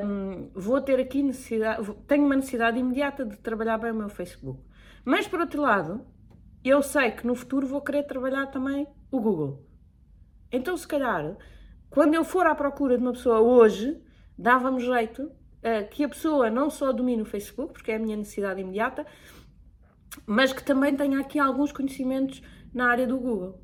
um, 0.05 0.51
vou 0.55 0.81
ter 0.81 0.99
aqui 1.01 1.23
necessidade, 1.23 1.93
tenho 2.07 2.25
uma 2.25 2.37
necessidade 2.37 2.79
imediata 2.79 3.25
de 3.25 3.37
trabalhar 3.39 3.79
bem 3.79 3.93
o 3.93 3.95
meu 3.95 4.09
Facebook. 4.09 4.61
Mas 5.05 5.27
por 5.27 5.41
outro 5.41 5.61
lado, 5.61 6.07
eu 6.65 6.83
sei 6.83 7.11
que 7.11 7.27
no 7.27 7.35
futuro 7.35 7.67
vou 7.67 7.81
querer 7.81 8.05
trabalhar 8.05 8.47
também 8.47 8.87
o 9.11 9.21
Google. 9.21 9.67
Então, 10.51 10.77
se 10.77 10.87
calhar, 10.87 11.37
quando 11.91 12.15
eu 12.15 12.25
for 12.25 12.47
à 12.47 12.55
procura 12.55 12.97
de 12.97 13.03
uma 13.03 13.13
pessoa 13.13 13.41
hoje, 13.41 14.01
dava-me 14.39 14.81
jeito 14.81 15.31
uh, 15.63 15.89
que 15.91 16.05
a 16.05 16.09
pessoa 16.09 16.51
não 16.51 16.71
só 16.71 16.93
domine 16.93 17.23
o 17.23 17.27
Facebook, 17.27 17.73
porque 17.73 17.93
é 17.93 17.97
a 17.97 17.99
minha 17.99 18.17
necessidade 18.17 18.61
imediata, 18.61 19.07
mas 20.27 20.53
que 20.53 20.63
também 20.63 20.95
tenha 20.95 21.19
aqui 21.21 21.39
alguns 21.39 21.73
conhecimentos 21.73 22.43
na 22.73 22.91
área 22.91 23.07
do 23.07 23.19
Google. 23.19 23.61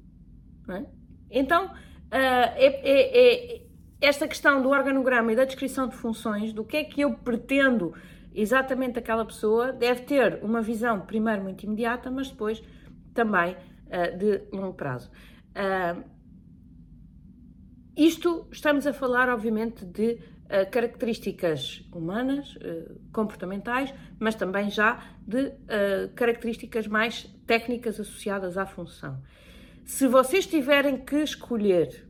É? 0.70 0.84
Então, 1.30 1.66
uh, 1.66 1.74
é, 2.10 2.66
é, 2.84 3.62
esta 4.00 4.28
questão 4.28 4.62
do 4.62 4.68
organograma 4.68 5.32
e 5.32 5.36
da 5.36 5.44
descrição 5.44 5.88
de 5.88 5.96
funções, 5.96 6.52
do 6.52 6.64
que 6.64 6.76
é 6.76 6.84
que 6.84 7.00
eu 7.00 7.14
pretendo 7.14 7.94
exatamente 8.34 8.98
aquela 8.98 9.24
pessoa, 9.24 9.72
deve 9.72 10.02
ter 10.02 10.38
uma 10.42 10.62
visão, 10.62 11.00
primeiro, 11.00 11.42
muito 11.42 11.64
imediata, 11.64 12.10
mas 12.10 12.30
depois 12.30 12.62
também 13.12 13.56
uh, 13.86 14.16
de 14.16 14.42
longo 14.52 14.74
prazo. 14.74 15.10
Uh, 15.50 16.18
isto 17.96 18.46
estamos 18.52 18.86
a 18.86 18.92
falar, 18.92 19.28
obviamente, 19.28 19.84
de 19.84 20.20
uh, 20.48 20.70
características 20.70 21.82
humanas, 21.92 22.56
uh, 22.56 23.00
comportamentais, 23.12 23.92
mas 24.18 24.34
também 24.34 24.70
já 24.70 25.02
de 25.26 25.46
uh, 25.46 26.12
características 26.14 26.86
mais 26.86 27.24
técnicas 27.46 28.00
associadas 28.00 28.56
à 28.56 28.66
função. 28.66 29.22
Se 29.84 30.06
vocês 30.06 30.46
tiverem 30.46 30.98
que 30.98 31.16
escolher, 31.16 32.06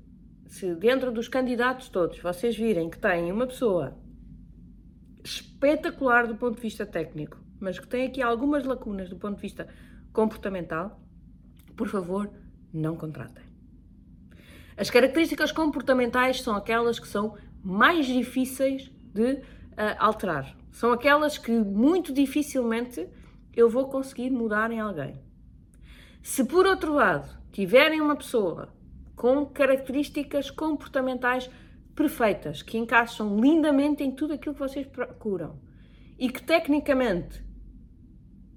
se 0.46 0.74
dentro 0.74 1.12
dos 1.12 1.28
candidatos 1.28 1.88
todos 1.88 2.18
vocês 2.18 2.56
virem 2.56 2.90
que 2.90 2.98
têm 2.98 3.30
uma 3.30 3.46
pessoa 3.46 3.96
espetacular 5.22 6.26
do 6.26 6.36
ponto 6.36 6.56
de 6.56 6.62
vista 6.62 6.86
técnico, 6.86 7.38
mas 7.60 7.78
que 7.78 7.86
tem 7.86 8.06
aqui 8.06 8.22
algumas 8.22 8.64
lacunas 8.64 9.08
do 9.08 9.16
ponto 9.16 9.36
de 9.36 9.42
vista 9.42 9.68
comportamental, 10.12 11.00
por 11.76 11.88
favor, 11.88 12.30
não 12.72 12.96
contratem. 12.96 13.44
As 14.76 14.90
características 14.90 15.50
comportamentais 15.50 16.40
são 16.40 16.54
aquelas 16.54 16.98
que 17.00 17.08
são 17.08 17.36
mais 17.68 18.06
difíceis 18.06 18.90
de 19.12 19.32
uh, 19.32 19.42
alterar. 19.98 20.56
São 20.70 20.90
aquelas 20.90 21.36
que 21.36 21.52
muito 21.52 22.14
dificilmente 22.14 23.06
eu 23.54 23.68
vou 23.68 23.90
conseguir 23.90 24.30
mudar 24.30 24.70
em 24.70 24.80
alguém. 24.80 25.20
Se 26.22 26.44
por 26.44 26.64
outro 26.64 26.94
lado 26.94 27.28
tiverem 27.52 28.00
uma 28.00 28.16
pessoa 28.16 28.72
com 29.14 29.44
características 29.44 30.50
comportamentais 30.50 31.50
perfeitas, 31.94 32.62
que 32.62 32.78
encaixam 32.78 33.38
lindamente 33.38 34.02
em 34.02 34.12
tudo 34.12 34.32
aquilo 34.32 34.54
que 34.54 34.60
vocês 34.60 34.86
procuram 34.86 35.60
e 36.18 36.30
que 36.30 36.42
tecnicamente 36.42 37.44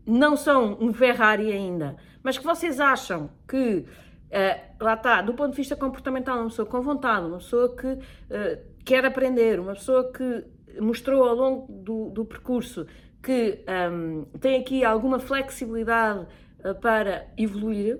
não 0.05 0.37
são 0.37 0.77
um 0.79 0.93
Ferrari 0.93 1.51
ainda, 1.51 1.97
mas 2.23 2.37
que 2.37 2.45
vocês 2.45 2.79
acham 2.79 3.29
que 3.45 3.85
uh, 4.31 4.83
lá 4.83 4.93
está, 4.95 5.21
do 5.21 5.33
ponto 5.33 5.51
de 5.51 5.57
vista 5.57 5.75
comportamental, 5.75 6.37
uma 6.37 6.49
pessoa 6.49 6.65
com 6.65 6.81
vontade, 6.81 7.25
uma 7.25 7.37
pessoa 7.37 7.75
que 7.75 7.87
uh, 7.87 8.71
quer 8.83 9.05
aprender, 9.05 9.59
uma 9.59 9.73
pessoa 9.73 10.11
que 10.11 10.45
mostrou 10.79 11.23
ao 11.27 11.35
longo 11.35 11.71
do, 11.71 12.09
do 12.09 12.25
percurso 12.25 12.87
que 13.21 13.63
um, 13.91 14.25
tem 14.39 14.59
aqui 14.59 14.83
alguma 14.83 15.19
flexibilidade 15.19 16.25
uh, 16.65 16.73
para 16.79 17.27
evoluir, 17.37 17.99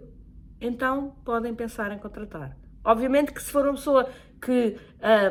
então 0.59 1.15
podem 1.23 1.53
pensar 1.53 1.91
em 1.91 1.99
contratar. 1.99 2.57
Obviamente 2.83 3.31
que 3.31 3.41
se 3.41 3.51
for 3.51 3.65
uma 3.65 3.73
pessoa 3.73 4.09
que 4.41 4.75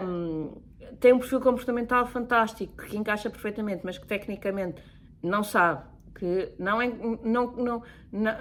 um, 0.02 0.62
tem 1.00 1.12
um 1.12 1.18
perfil 1.18 1.40
comportamental 1.40 2.06
fantástico, 2.06 2.84
que 2.84 2.96
encaixa 2.96 3.28
perfeitamente, 3.28 3.82
mas 3.84 3.98
que 3.98 4.06
tecnicamente 4.06 4.82
não 5.22 5.42
sabe, 5.42 5.82
que 6.14 6.52
não, 6.58 6.80
é, 6.80 6.88
não, 7.24 7.52
não, 7.52 7.82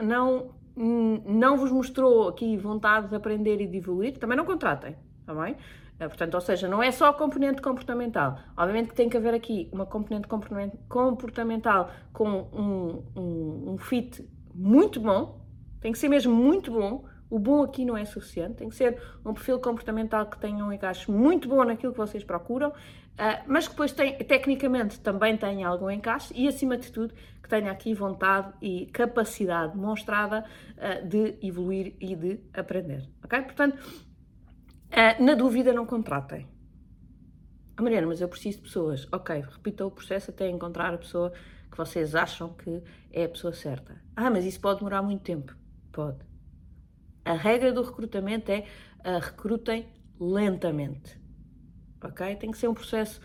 não, 0.03 0.55
não, 0.79 1.21
não 1.25 1.57
vos 1.57 1.71
mostrou 1.71 2.29
aqui 2.29 2.55
vontade 2.55 3.09
de 3.09 3.15
aprender 3.15 3.59
e 3.59 3.67
de 3.67 3.77
evoluir, 3.77 4.17
também 4.17 4.37
não 4.37 4.45
contratem, 4.45 4.95
está 5.21 5.33
bem? 5.33 5.57
Eh, 5.99 6.07
portanto, 6.07 6.35
ou 6.35 6.41
seja, 6.41 6.67
não 6.69 6.81
é 6.81 6.89
só 6.91 7.09
a 7.09 7.13
componente 7.13 7.61
comportamental. 7.61 8.39
Obviamente 8.55 8.89
que 8.89 8.95
tem 8.95 9.09
que 9.09 9.17
haver 9.17 9.33
aqui 9.33 9.69
uma 9.73 9.85
componente 9.85 10.27
comportamental 10.87 11.91
com 12.13 12.29
um, 12.29 13.03
um, 13.13 13.73
um 13.73 13.77
fit 13.77 14.25
muito 14.55 15.01
bom, 15.01 15.45
tem 15.81 15.91
que 15.91 15.99
ser 15.99 16.07
mesmo 16.07 16.33
muito 16.33 16.71
bom. 16.71 17.03
O 17.29 17.37
bom 17.37 17.61
aqui 17.61 17.85
não 17.85 17.95
é 17.95 18.05
suficiente, 18.05 18.55
tem 18.55 18.69
que 18.69 18.75
ser 18.75 18.99
um 19.23 19.33
perfil 19.33 19.59
comportamental 19.59 20.25
que 20.25 20.39
tenha 20.39 20.65
um 20.65 20.73
encaixe 20.73 21.11
muito 21.11 21.47
bom 21.47 21.63
naquilo 21.63 21.91
que 21.91 21.99
vocês 21.99 22.23
procuram, 22.23 22.73
uh, 23.19 23.43
mas 23.47 23.67
depois 23.67 23.91
tem, 23.91 24.17
tecnicamente 24.17 24.99
também 24.99 25.37
tenha 25.37 25.67
algum 25.67 25.89
encaixe 25.89 26.33
e, 26.35 26.47
acima 26.47 26.77
de 26.77 26.91
tudo, 26.91 27.13
que 27.43 27.49
tenha 27.49 27.71
aqui 27.71 27.93
vontade 27.93 28.53
e 28.61 28.85
capacidade 28.87 29.73
demonstrada 29.73 30.45
uh, 30.77 31.07
de 31.07 31.37
evoluir 31.45 31.95
e 31.99 32.15
de 32.15 32.39
aprender. 32.53 33.09
Ok? 33.23 33.41
Portanto, 33.41 33.77
Uh, 34.89 35.23
na 35.23 35.35
dúvida, 35.35 35.71
não 35.71 35.85
contratem. 35.85 36.47
Ah, 37.77 37.81
Mariana, 37.81 38.07
mas 38.07 38.21
eu 38.21 38.27
preciso 38.27 38.57
de 38.57 38.63
pessoas. 38.63 39.07
Ok, 39.11 39.39
repita 39.39 39.85
o 39.85 39.91
processo 39.91 40.31
até 40.31 40.49
encontrar 40.49 40.93
a 40.93 40.97
pessoa 40.97 41.31
que 41.71 41.77
vocês 41.77 42.15
acham 42.15 42.53
que 42.53 42.81
é 43.11 43.25
a 43.25 43.29
pessoa 43.29 43.53
certa. 43.53 44.01
Ah, 44.15 44.31
mas 44.31 44.45
isso 44.45 44.59
pode 44.59 44.79
demorar 44.79 45.03
muito 45.03 45.21
tempo. 45.21 45.55
Pode. 45.91 46.17
A 47.23 47.33
regra 47.33 47.71
do 47.71 47.83
recrutamento 47.83 48.51
é 48.51 48.65
recrutem 49.21 49.87
lentamente. 50.19 51.21
Ok? 52.03 52.35
Tem 52.35 52.51
que 52.51 52.57
ser 52.57 52.67
um 52.67 52.73
processo 52.73 53.21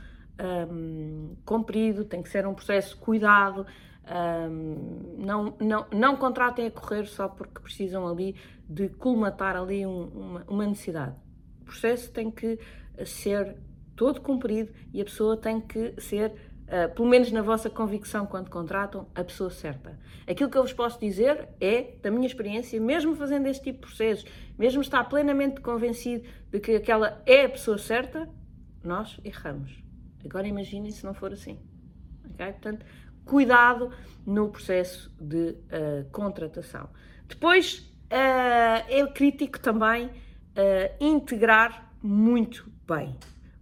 um, 0.71 1.37
comprido, 1.45 2.05
tem 2.05 2.23
que 2.23 2.29
ser 2.29 2.47
um 2.47 2.55
processo 2.55 2.97
cuidado. 2.99 3.67
Um, 4.07 5.15
não, 5.19 5.57
não, 5.61 5.87
não 5.93 6.17
contratem 6.17 6.67
a 6.67 6.71
correr 6.71 7.07
só 7.07 7.29
porque 7.29 7.61
precisam 7.61 8.07
ali 8.07 8.37
de 8.69 8.89
colmatar 8.89 9.57
ali 9.57 9.87
um, 9.87 10.05
uma, 10.09 10.45
uma 10.49 10.67
necessidade. 10.67 11.17
O 11.63 11.65
processo 11.65 12.11
tem 12.11 12.31
que 12.31 12.59
ser 13.05 13.57
todo 13.97 14.21
cumprido 14.21 14.73
e 14.93 15.01
a 15.01 15.05
pessoa 15.05 15.37
tem 15.37 15.61
que 15.61 15.95
ser, 15.99 16.33
uh, 16.65 16.95
pelo 16.95 17.09
menos 17.09 17.31
na 17.33 17.43
vossa 17.43 17.71
convicção 17.71 18.27
quando 18.27 18.51
contratam, 18.51 19.07
a 19.15 19.25
pessoa 19.25 19.51
certa. 19.51 19.99
Aquilo 20.29 20.51
que 20.51 20.59
eu 20.59 20.63
vos 20.63 20.73
posso 20.73 20.99
dizer 21.01 21.49
é, 21.61 21.95
da 22.03 22.11
minha 22.11 22.27
experiência, 22.27 22.79
mesmo 22.81 23.15
fazendo 23.15 23.47
este 23.47 23.65
tipo 23.65 23.81
de 23.81 23.87
processos, 23.87 24.27
mesmo 24.59 24.83
estar 24.83 25.05
plenamente 25.05 25.61
convencido 25.61 26.25
de 26.51 26.61
que 26.61 26.73
aquela 26.77 27.23
é 27.25 27.45
a 27.45 27.49
pessoa 27.49 27.79
certa, 27.79 28.29
nós 28.87 29.19
erramos. 29.25 29.83
Agora 30.25 30.47
imaginem 30.47 30.91
se 30.91 31.05
não 31.05 31.15
for 31.15 31.33
assim. 31.33 31.59
Okay? 32.31 32.53
Portanto, 32.53 32.87
cuidado 33.25 33.91
no 34.27 34.49
processo 34.51 35.13
de 35.21 35.51
uh, 35.51 36.11
contratação. 36.11 36.89
Depois, 37.27 37.79
uh, 37.79 38.85
é 38.89 39.07
crítico 39.13 39.59
também 39.59 40.07
uh, 40.07 40.13
integrar 41.01 41.93
muito 42.03 42.71
bem. 42.87 43.17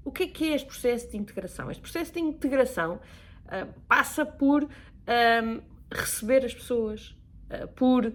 O 0.04 0.10
que 0.10 0.24
é 0.24 0.26
que 0.26 0.50
é 0.50 0.54
este 0.56 0.66
processo 0.66 1.10
de 1.10 1.16
integração? 1.16 1.70
Este 1.70 1.80
processo 1.80 2.12
de 2.12 2.20
integração 2.20 2.96
uh, 2.96 3.80
passa 3.86 4.26
por 4.26 4.68
ehm, 5.06 5.60
receber 5.90 6.44
as 6.44 6.52
pessoas, 6.54 7.16
por 7.76 8.12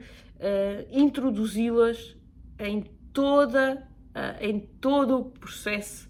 introduzi-las 0.92 2.18
em 2.58 2.82
toda 3.14 3.88
em 4.42 4.60
todo 4.60 5.20
o 5.20 5.26
processo 5.26 6.10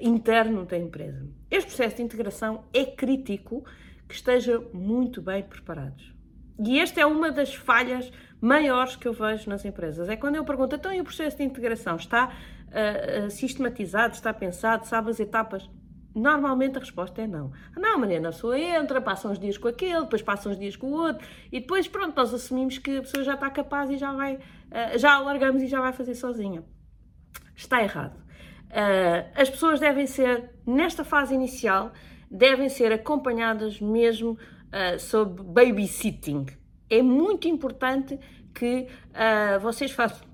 interno 0.00 0.64
da 0.64 0.78
empresa. 0.78 1.26
Este 1.50 1.68
processo 1.68 1.96
de 1.96 2.02
integração 2.02 2.64
é 2.72 2.84
crítico 2.84 3.64
que 4.08 4.14
estejam 4.14 4.66
muito 4.72 5.20
bem 5.22 5.42
preparados. 5.42 6.14
E 6.58 6.78
esta 6.78 7.00
é 7.00 7.06
uma 7.06 7.32
das 7.32 7.54
falhas 7.54 8.12
maiores 8.40 8.94
que 8.94 9.08
eu 9.08 9.12
vejo 9.12 9.48
nas 9.48 9.64
empresas. 9.64 10.08
É 10.08 10.16
quando 10.16 10.36
eu 10.36 10.44
pergunto, 10.44 10.76
então 10.76 10.92
e 10.92 11.00
o 11.00 11.04
processo 11.04 11.36
de 11.36 11.42
integração 11.42 11.96
está 11.96 12.28
uh, 12.28 13.26
uh, 13.26 13.30
sistematizado, 13.30 14.14
está 14.14 14.32
pensado, 14.32 14.86
sabe 14.86 15.10
as 15.10 15.18
etapas? 15.18 15.68
Normalmente 16.14 16.76
a 16.76 16.80
resposta 16.80 17.22
é 17.22 17.26
não. 17.26 17.50
Não, 17.76 17.98
Mariana, 17.98 18.28
a 18.28 18.32
pessoa 18.32 18.56
entra, 18.56 19.00
passa 19.00 19.28
uns 19.28 19.38
dias 19.38 19.58
com 19.58 19.66
aquele, 19.66 20.02
depois 20.02 20.22
passa 20.22 20.48
uns 20.48 20.58
dias 20.58 20.76
com 20.76 20.86
o 20.86 20.92
outro, 20.92 21.26
e 21.50 21.58
depois, 21.58 21.88
pronto, 21.88 22.14
nós 22.14 22.32
assumimos 22.32 22.78
que 22.78 22.98
a 22.98 23.00
pessoa 23.00 23.24
já 23.24 23.34
está 23.34 23.50
capaz 23.50 23.90
e 23.90 23.96
já 23.96 24.12
vai, 24.12 24.36
uh, 24.36 24.98
já 24.98 25.14
alargamos 25.14 25.60
e 25.62 25.66
já 25.66 25.80
vai 25.80 25.92
fazer 25.92 26.14
sozinha. 26.14 26.62
Está 27.56 27.82
errado. 27.82 28.23
Uh, 28.74 29.30
as 29.40 29.48
pessoas 29.48 29.78
devem 29.78 30.04
ser, 30.04 30.50
nesta 30.66 31.04
fase 31.04 31.32
inicial, 31.32 31.92
devem 32.28 32.68
ser 32.68 32.90
acompanhadas 32.90 33.80
mesmo 33.80 34.32
uh, 34.32 34.98
sob 34.98 35.40
babysitting. 35.44 36.46
É 36.90 37.00
muito 37.00 37.46
importante 37.46 38.18
que 38.52 38.88
uh, 39.10 39.60
vocês 39.60 39.92
façam 39.92 40.26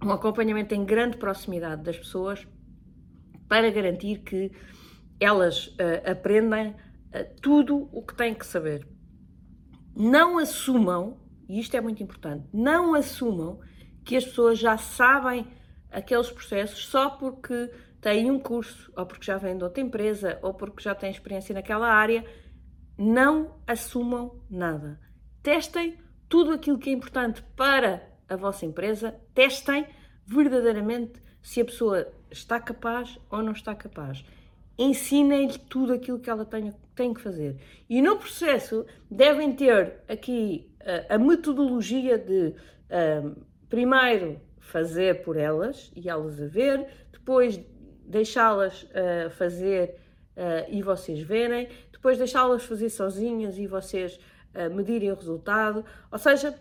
um 0.00 0.10
acompanhamento 0.12 0.72
em 0.72 0.84
grande 0.84 1.16
proximidade 1.16 1.82
das 1.82 1.98
pessoas 1.98 2.46
para 3.48 3.68
garantir 3.70 4.18
que 4.20 4.52
elas 5.18 5.66
uh, 5.68 6.10
aprendem 6.10 6.68
uh, 6.68 6.74
tudo 7.42 7.88
o 7.92 8.02
que 8.02 8.14
têm 8.14 8.34
que 8.34 8.46
saber. 8.46 8.86
Não 9.96 10.38
assumam, 10.38 11.18
e 11.48 11.58
isto 11.58 11.76
é 11.76 11.80
muito 11.80 12.02
importante, 12.02 12.46
não 12.52 12.94
assumam 12.94 13.58
que 14.04 14.16
as 14.16 14.24
pessoas 14.24 14.60
já 14.60 14.76
sabem 14.76 15.46
aqueles 15.94 16.30
processos 16.30 16.86
só 16.86 17.10
porque 17.10 17.70
têm 18.00 18.30
um 18.30 18.38
curso, 18.38 18.92
ou 18.96 19.06
porque 19.06 19.24
já 19.24 19.38
vêm 19.38 19.56
de 19.56 19.64
outra 19.64 19.82
empresa, 19.82 20.38
ou 20.42 20.52
porque 20.52 20.82
já 20.82 20.94
têm 20.94 21.10
experiência 21.10 21.54
naquela 21.54 21.88
área. 21.88 22.24
Não 22.98 23.56
assumam 23.66 24.40
nada. 24.50 25.00
Testem 25.42 25.96
tudo 26.28 26.52
aquilo 26.52 26.78
que 26.78 26.90
é 26.90 26.92
importante 26.92 27.42
para 27.56 28.02
a 28.28 28.36
vossa 28.36 28.66
empresa, 28.66 29.14
testem 29.34 29.86
verdadeiramente 30.26 31.22
se 31.42 31.60
a 31.60 31.64
pessoa 31.64 32.12
está 32.30 32.58
capaz 32.58 33.18
ou 33.30 33.42
não 33.42 33.52
está 33.52 33.74
capaz. 33.74 34.24
Ensinem-lhe 34.76 35.58
tudo 35.58 35.92
aquilo 35.92 36.18
que 36.18 36.28
ela 36.28 36.44
tem, 36.44 36.72
tem 36.94 37.14
que 37.14 37.20
fazer. 37.20 37.56
E 37.88 38.02
no 38.02 38.16
processo 38.16 38.84
devem 39.10 39.52
ter 39.52 40.00
aqui 40.08 40.68
uh, 40.80 41.14
a 41.14 41.18
metodologia 41.18 42.18
de 42.18 42.48
uh, 42.48 43.44
primeiro 43.68 44.40
fazer 44.74 45.22
por 45.22 45.36
elas 45.36 45.92
e 45.94 46.08
elas 46.08 46.42
a 46.42 46.48
ver, 46.48 46.84
depois 47.12 47.60
deixá-las 48.04 48.82
uh, 48.82 49.30
fazer 49.30 50.02
e 50.68 50.82
vocês 50.82 51.20
verem, 51.20 51.68
depois 51.92 52.18
deixá-las 52.18 52.64
fazer 52.64 52.90
sozinhas 52.90 53.56
e 53.56 53.68
vocês 53.68 54.18
medirem 54.72 55.12
o 55.12 55.14
resultado. 55.14 55.84
Ou 56.10 56.18
seja, 56.18 56.58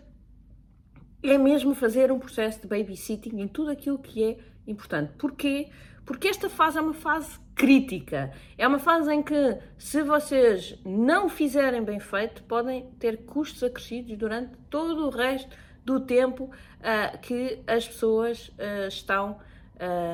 é 1.24 1.40
mesmo 1.40 1.74
fazer 1.74 2.12
um 2.12 2.20
processo 2.20 2.62
de 2.62 2.68
babysitting 2.68 3.42
em 3.42 3.48
tudo 3.48 3.72
aquilo 3.72 3.98
que 3.98 4.24
é 4.24 4.38
importante. 4.68 5.14
Porquê? 5.18 5.70
Porque 6.06 6.28
esta 6.28 6.52
fase 6.52 6.78
é 6.78 6.82
uma 6.82 6.94
fase 6.94 7.40
crítica. 7.56 8.32
É 8.60 8.68
uma 8.68 8.78
fase 8.78 9.12
em 9.12 9.24
que, 9.24 9.58
se 9.76 10.04
vocês 10.04 10.80
não 10.86 11.28
fizerem 11.28 11.84
bem 11.84 12.00
feito, 12.00 12.44
podem 12.44 12.92
ter 13.00 13.26
custos 13.26 13.64
acrescidos 13.64 14.16
durante 14.16 14.56
todo 14.70 15.08
o 15.08 15.10
resto 15.10 15.50
do 15.86 16.00
tempo 16.00 16.46
uh, 16.46 17.18
que 17.20 17.62
as 17.68 17.88
pessoas 17.88 18.50
uh, 18.50 18.88
estão 18.88 19.38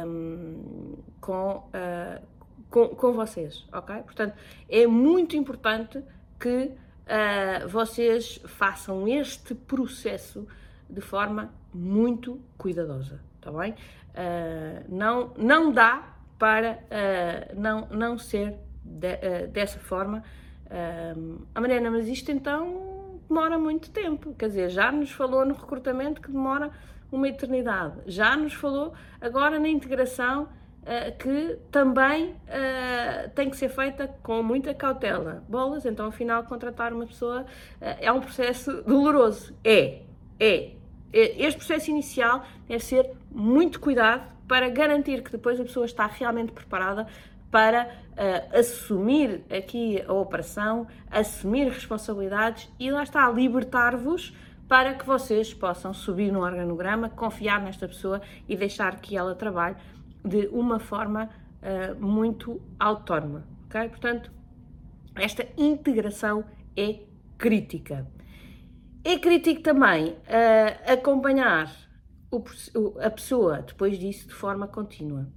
um, 0.05 0.97
com, 1.21 1.57
uh, 1.57 2.25
com, 2.69 2.89
com, 2.89 3.13
vocês, 3.13 3.67
ok? 3.71 3.97
Portanto, 4.03 4.35
é 4.67 4.87
muito 4.87 5.35
importante 5.35 6.03
que 6.39 6.71
vocês 7.67 8.39
façam 8.45 9.07
este 9.07 9.55
processo 9.55 10.47
de 10.89 11.01
forma 11.01 11.51
muito 11.73 12.39
cuidadosa, 12.57 13.19
está 13.35 13.51
bem? 13.51 13.71
Uh, 13.71 14.83
não, 14.89 15.33
não 15.37 15.71
dá 15.71 16.15
para 16.37 16.79
uh, 16.89 17.59
não, 17.59 17.87
não 17.87 18.17
ser 18.17 18.55
de, 18.83 19.13
uh, 19.13 19.47
dessa 19.51 19.79
forma. 19.79 20.23
a 21.53 21.61
Mariana, 21.61 21.89
mas 21.91 22.07
isto 22.07 22.31
então 22.31 22.98
demora 23.29 23.57
muito 23.57 23.91
tempo. 23.91 24.33
Quer 24.33 24.47
dizer, 24.47 24.69
já 24.69 24.91
nos 24.91 25.11
falou 25.11 25.45
no 25.45 25.53
recrutamento 25.53 26.19
que 26.19 26.31
demora 26.31 26.71
uma 27.11 27.27
eternidade. 27.27 27.95
Já 28.07 28.35
nos 28.35 28.53
falou 28.53 28.93
agora 29.21 29.59
na 29.59 29.69
integração 29.69 30.49
que 31.19 31.59
também 31.69 32.35
tem 33.35 33.49
que 33.49 33.57
ser 33.57 33.69
feita 33.69 34.07
com 34.23 34.41
muita 34.41 34.73
cautela. 34.73 35.43
Bolas, 35.47 35.85
então 35.85 36.07
afinal 36.07 36.43
contratar 36.43 36.91
uma 36.93 37.05
pessoa 37.05 37.45
é 37.79 38.11
um 38.11 38.19
processo 38.19 38.81
doloroso. 38.83 39.53
É, 39.63 40.01
é, 40.39 40.71
este 41.11 41.57
processo 41.57 41.89
inicial 41.89 42.43
deve 42.67 42.83
ser 42.83 43.11
muito 43.31 43.79
cuidado 43.79 44.23
para 44.47 44.69
garantir 44.69 45.21
que 45.21 45.31
depois 45.31 45.59
a 45.59 45.63
pessoa 45.63 45.85
está 45.85 46.07
realmente 46.07 46.51
preparada 46.51 47.07
para 47.51 47.85
uh, 47.85 48.57
assumir 48.57 49.43
aqui 49.49 50.01
a 50.05 50.13
operação, 50.13 50.87
assumir 51.09 51.69
responsabilidades 51.69 52.69
e 52.79 52.91
lá 52.91 53.03
está, 53.03 53.29
libertar-vos 53.29 54.35
para 54.67 54.93
que 54.93 55.05
vocês 55.05 55.53
possam 55.53 55.93
subir 55.93 56.31
no 56.31 56.41
organograma, 56.41 57.09
confiar 57.09 57.59
nesta 57.61 57.87
pessoa 57.87 58.21
e 58.47 58.55
deixar 58.55 58.99
que 59.01 59.17
ela 59.17 59.33
trabalhe 59.33 59.75
de 60.23 60.47
uma 60.51 60.79
forma 60.79 61.27
uh, 61.27 62.05
muito 62.05 62.61
autónoma. 62.79 63.47
ok? 63.65 63.89
Portanto, 63.89 64.31
esta 65.15 65.47
integração 65.57 66.45
é 66.77 66.99
crítica. 67.37 68.07
É 69.03 69.17
crítico 69.17 69.61
também 69.61 70.09
uh, 70.09 70.93
acompanhar 70.93 71.73
o, 72.29 72.43
a 73.01 73.09
pessoa 73.09 73.63
depois 73.63 73.97
disso 73.97 74.27
de 74.27 74.33
forma 74.33 74.67
contínua. 74.67 75.27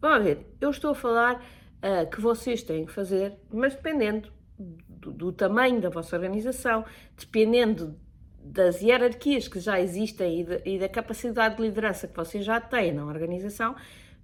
Vamos 0.00 0.24
ver, 0.24 0.46
eu 0.60 0.70
estou 0.70 0.92
a 0.92 0.94
falar 0.94 1.44
uh, 1.82 2.08
que 2.10 2.20
vocês 2.20 2.62
têm 2.62 2.86
que 2.86 2.92
fazer, 2.92 3.34
mas 3.52 3.74
dependendo 3.74 4.30
do, 4.58 5.12
do, 5.12 5.32
tamanho 5.32 5.80
da 5.80 5.88
vossa 5.88 6.16
organização, 6.16 6.84
dependendo 7.16 7.96
das 8.42 8.80
hierarquias 8.80 9.46
que 9.46 9.60
já 9.60 9.80
existem 9.80 10.40
e, 10.40 10.44
de, 10.44 10.62
e 10.64 10.78
da 10.78 10.88
capacidade 10.88 11.56
de 11.56 11.62
liderança 11.62 12.08
que 12.08 12.16
vocês 12.16 12.44
já 12.44 12.60
têm 12.60 12.92
na 12.92 13.04
organização, 13.04 13.76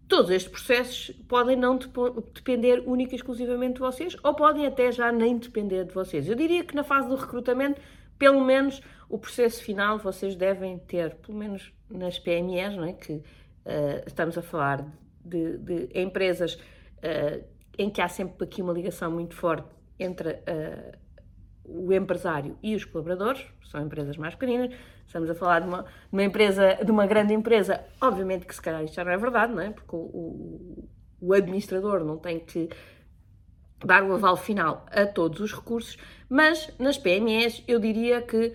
todos 0.09 0.31
estes 0.31 0.51
processos 0.51 1.15
podem 1.29 1.57
não 1.57 1.79
depender 2.33 2.83
única 2.87 3.13
e 3.13 3.17
exclusivamente 3.17 3.75
de 3.75 3.81
vocês, 3.81 4.17
ou 4.23 4.35
podem 4.35 4.67
até 4.67 4.91
já 4.91 5.13
nem 5.13 5.39
depender 5.39 5.85
de 5.85 5.93
vocês. 5.93 6.29
Eu 6.29 6.35
diria 6.35 6.65
que 6.65 6.75
na 6.75 6.85
fase 6.85 7.09
do 7.09 7.17
recrutamento 7.17 7.81
pelo 8.19 8.45
menos 8.45 8.81
o 9.09 9.19
processo 9.19 9.63
final 9.63 9.99
vocês 9.99 10.37
devem 10.37 10.79
ter, 10.79 11.15
pelo 11.17 11.37
menos 11.37 11.73
nas 11.91 12.19
PMEs, 12.19 12.77
não 12.77 12.85
é? 12.85 12.93
que 12.93 13.13
uh, 13.13 13.23
estamos 14.07 14.37
a 14.39 14.43
falar 14.43 14.87
de, 15.25 15.59
de 15.59 15.89
empresas 15.95 16.59
uh, 17.05 17.45
em 17.79 17.91
que 17.91 18.01
há 18.01 18.09
sempre 18.09 18.45
aqui 18.45 18.63
uma 18.63 18.73
ligação 18.73 19.11
muito 19.11 19.35
forte 19.35 19.69
entre 19.99 20.31
uh, 20.31 20.99
o 21.65 21.93
empresário 21.93 22.59
e 22.63 22.75
os 22.75 22.85
colaboradores, 22.85 23.45
são 23.71 23.83
empresas 23.83 24.17
mais 24.17 24.35
pequenas, 24.35 24.75
estamos 25.07 25.29
a 25.31 25.35
falar 25.35 25.61
de 25.61 25.69
uma, 25.69 25.83
de 25.83 25.89
uma, 26.13 26.23
empresa, 26.23 26.79
de 26.85 26.91
uma 26.91 27.07
grande 27.07 27.33
empresa, 27.33 27.85
obviamente 28.01 28.47
que 28.47 28.55
se 28.55 28.61
calhar 28.61 28.83
isto 28.85 28.95
já 28.95 29.05
não 29.05 29.13
é 29.13 29.17
verdade, 29.17 29.53
não 29.53 29.63
é? 29.63 29.71
Porque 29.71 29.97
o, 29.97 29.99
o, 29.99 30.89
o 31.21 31.33
administrador 31.33 32.05
não 32.05 32.19
tem 32.19 32.41
que 32.41 32.69
dar 33.85 34.03
o 34.03 34.13
aval 34.15 34.37
final 34.37 34.87
a 34.91 35.07
todos 35.07 35.41
os 35.41 35.53
recursos, 35.53 35.97
mas 36.29 36.73
nas 36.79 36.99
PMEs 36.99 37.63
eu 37.67 37.79
diria 37.79 38.23
que 38.23 38.55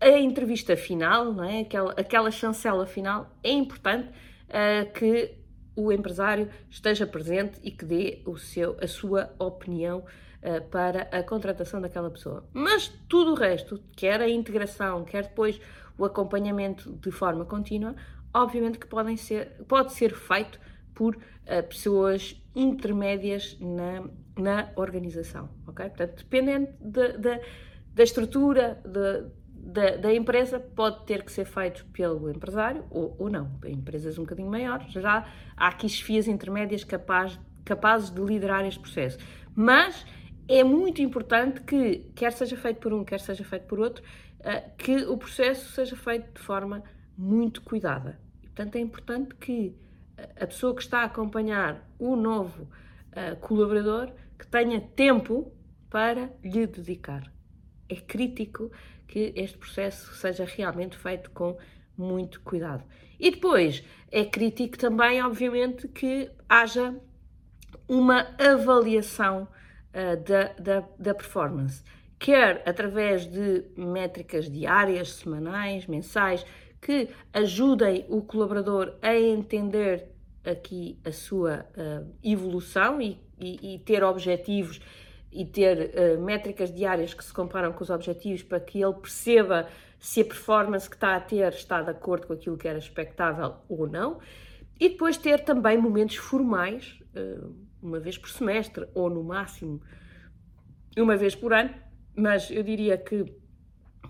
a 0.00 0.18
entrevista 0.18 0.76
final, 0.76 1.32
não 1.32 1.44
é? 1.44 1.60
aquela, 1.60 1.92
aquela 1.92 2.30
chancela 2.30 2.86
final, 2.86 3.30
é 3.42 3.52
importante 3.52 4.08
uh, 4.08 4.92
que 4.92 5.41
o 5.74 5.92
empresário 5.92 6.48
esteja 6.68 7.06
presente 7.06 7.58
e 7.62 7.70
que 7.70 7.84
dê 7.84 8.22
o 8.26 8.36
seu, 8.36 8.76
a 8.80 8.86
sua 8.86 9.34
opinião 9.38 9.98
uh, 10.00 10.62
para 10.70 11.02
a 11.10 11.22
contratação 11.22 11.80
daquela 11.80 12.10
pessoa. 12.10 12.44
Mas 12.52 12.88
tudo 13.08 13.32
o 13.32 13.34
resto, 13.34 13.82
quer 13.96 14.20
a 14.20 14.28
integração, 14.28 15.04
quer 15.04 15.24
depois 15.24 15.60
o 15.96 16.04
acompanhamento 16.04 16.92
de 16.92 17.10
forma 17.10 17.44
contínua, 17.44 17.94
obviamente 18.34 18.78
que 18.78 18.86
podem 18.86 19.16
ser, 19.16 19.52
pode 19.68 19.92
ser 19.92 20.14
feito 20.14 20.58
por 20.94 21.16
uh, 21.16 21.68
pessoas 21.68 22.40
intermédias 22.54 23.56
na, 23.60 24.04
na 24.36 24.70
organização, 24.76 25.48
ok? 25.66 25.86
Portanto, 25.88 26.16
dependendo 26.18 26.68
de, 26.80 27.18
de, 27.18 27.40
da 27.94 28.02
estrutura 28.02 28.80
de, 28.84 29.24
da, 29.62 29.96
da, 29.96 30.12
empresa, 30.12 30.58
pode 30.58 31.06
ter 31.06 31.22
que 31.22 31.30
ser 31.30 31.44
feito 31.44 31.86
pelo 31.86 32.28
empresário 32.28 32.84
ou, 32.90 33.14
ou 33.18 33.30
não. 33.30 33.50
Em 33.64 33.74
empresas 33.74 34.18
um 34.18 34.22
bocadinho 34.22 34.50
maiores, 34.50 34.90
já 34.92 35.26
há 35.56 35.68
aqui 35.68 35.88
chefias 35.88 36.26
intermédias 36.26 36.82
capaz, 36.82 37.38
capazes 37.64 38.10
de 38.10 38.20
liderar 38.20 38.66
este 38.66 38.80
processo. 38.80 39.18
Mas 39.54 40.04
é 40.48 40.64
muito 40.64 41.00
importante 41.00 41.60
que, 41.60 42.10
quer 42.14 42.32
seja 42.32 42.56
feito 42.56 42.80
por 42.80 42.92
um, 42.92 43.04
quer 43.04 43.20
seja 43.20 43.44
feito 43.44 43.66
por 43.66 43.78
outro, 43.78 44.02
uh, 44.40 44.76
que 44.76 45.04
o 45.04 45.16
processo 45.16 45.70
seja 45.70 45.94
feito 45.94 46.34
de 46.34 46.40
forma 46.40 46.82
muito 47.16 47.62
cuidada. 47.62 48.18
Portanto, 48.42 48.76
é 48.76 48.80
importante 48.80 49.34
que 49.36 49.76
a 50.40 50.46
pessoa 50.46 50.74
que 50.74 50.82
está 50.82 51.00
a 51.00 51.04
acompanhar 51.04 51.88
o 51.98 52.16
novo 52.16 52.64
uh, 52.64 53.36
colaborador 53.40 54.12
que 54.38 54.46
tenha 54.46 54.80
tempo 54.80 55.52
para 55.88 56.32
lhe 56.42 56.66
dedicar. 56.66 57.30
É 57.88 57.96
crítico 57.96 58.70
que 59.12 59.30
este 59.36 59.58
processo 59.58 60.14
seja 60.14 60.46
realmente 60.46 60.96
feito 60.96 61.30
com 61.32 61.58
muito 61.98 62.40
cuidado. 62.40 62.82
E 63.20 63.30
depois, 63.30 63.84
é 64.10 64.24
crítico 64.24 64.78
também, 64.78 65.22
obviamente, 65.22 65.86
que 65.86 66.30
haja 66.48 66.94
uma 67.86 68.26
avaliação 68.38 69.46
uh, 69.92 70.16
da, 70.22 70.44
da, 70.54 70.88
da 70.98 71.14
performance, 71.14 71.82
quer 72.18 72.62
através 72.64 73.26
de 73.26 73.66
métricas 73.76 74.50
diárias, 74.50 75.10
semanais, 75.10 75.86
mensais, 75.86 76.46
que 76.80 77.10
ajudem 77.34 78.06
o 78.08 78.22
colaborador 78.22 78.94
a 79.02 79.14
entender 79.14 80.08
aqui 80.42 80.98
a 81.04 81.12
sua 81.12 81.66
uh, 81.76 82.10
evolução 82.24 82.98
e, 82.98 83.20
e, 83.38 83.74
e, 83.74 83.78
ter 83.80 84.02
objetivos 84.02 84.80
e 85.32 85.46
ter 85.46 85.92
uh, 85.94 86.22
métricas 86.22 86.72
diárias 86.72 87.14
que 87.14 87.24
se 87.24 87.32
comparam 87.32 87.72
com 87.72 87.82
os 87.82 87.90
objetivos 87.90 88.42
para 88.42 88.60
que 88.60 88.82
ele 88.82 88.94
perceba 88.94 89.66
se 89.98 90.20
a 90.20 90.24
performance 90.24 90.88
que 90.88 90.96
está 90.96 91.16
a 91.16 91.20
ter 91.20 91.52
está 91.52 91.80
de 91.80 91.90
acordo 91.90 92.26
com 92.26 92.32
aquilo 92.32 92.56
que 92.56 92.68
era 92.68 92.78
expectável 92.78 93.54
ou 93.68 93.88
não. 93.88 94.18
E 94.78 94.88
depois 94.90 95.16
ter 95.16 95.44
também 95.44 95.78
momentos 95.78 96.16
formais, 96.16 97.00
uh, 97.16 97.54
uma 97.80 97.98
vez 97.98 98.18
por 98.18 98.28
semestre 98.28 98.86
ou 98.94 99.08
no 99.08 99.24
máximo 99.24 99.80
uma 100.96 101.16
vez 101.16 101.34
por 101.34 101.52
ano, 101.52 101.70
mas 102.14 102.50
eu 102.50 102.62
diria 102.62 102.98
que 102.98 103.24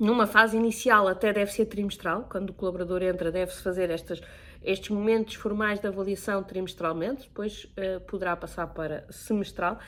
numa 0.01 0.27
fase 0.27 0.57
inicial 0.57 1.07
até 1.07 1.33
deve 1.33 1.53
ser 1.53 1.67
trimestral, 1.67 2.27
quando 2.31 2.51
o 2.51 2.55
colaborador 2.55 3.03
entra 3.03 3.31
deve-se 3.31 3.63
fazer 3.63 3.91
estas, 3.91 4.21
estes 4.63 4.91
momentos 4.91 5.35
formais 5.35 5.79
de 5.79 5.87
avaliação 5.87 6.43
trimestralmente, 6.43 7.29
depois 7.29 7.65
uh, 7.65 8.01
poderá 8.07 8.37
passar 8.37 8.67
para 8.69 9.07
semestral, 9.11 9.79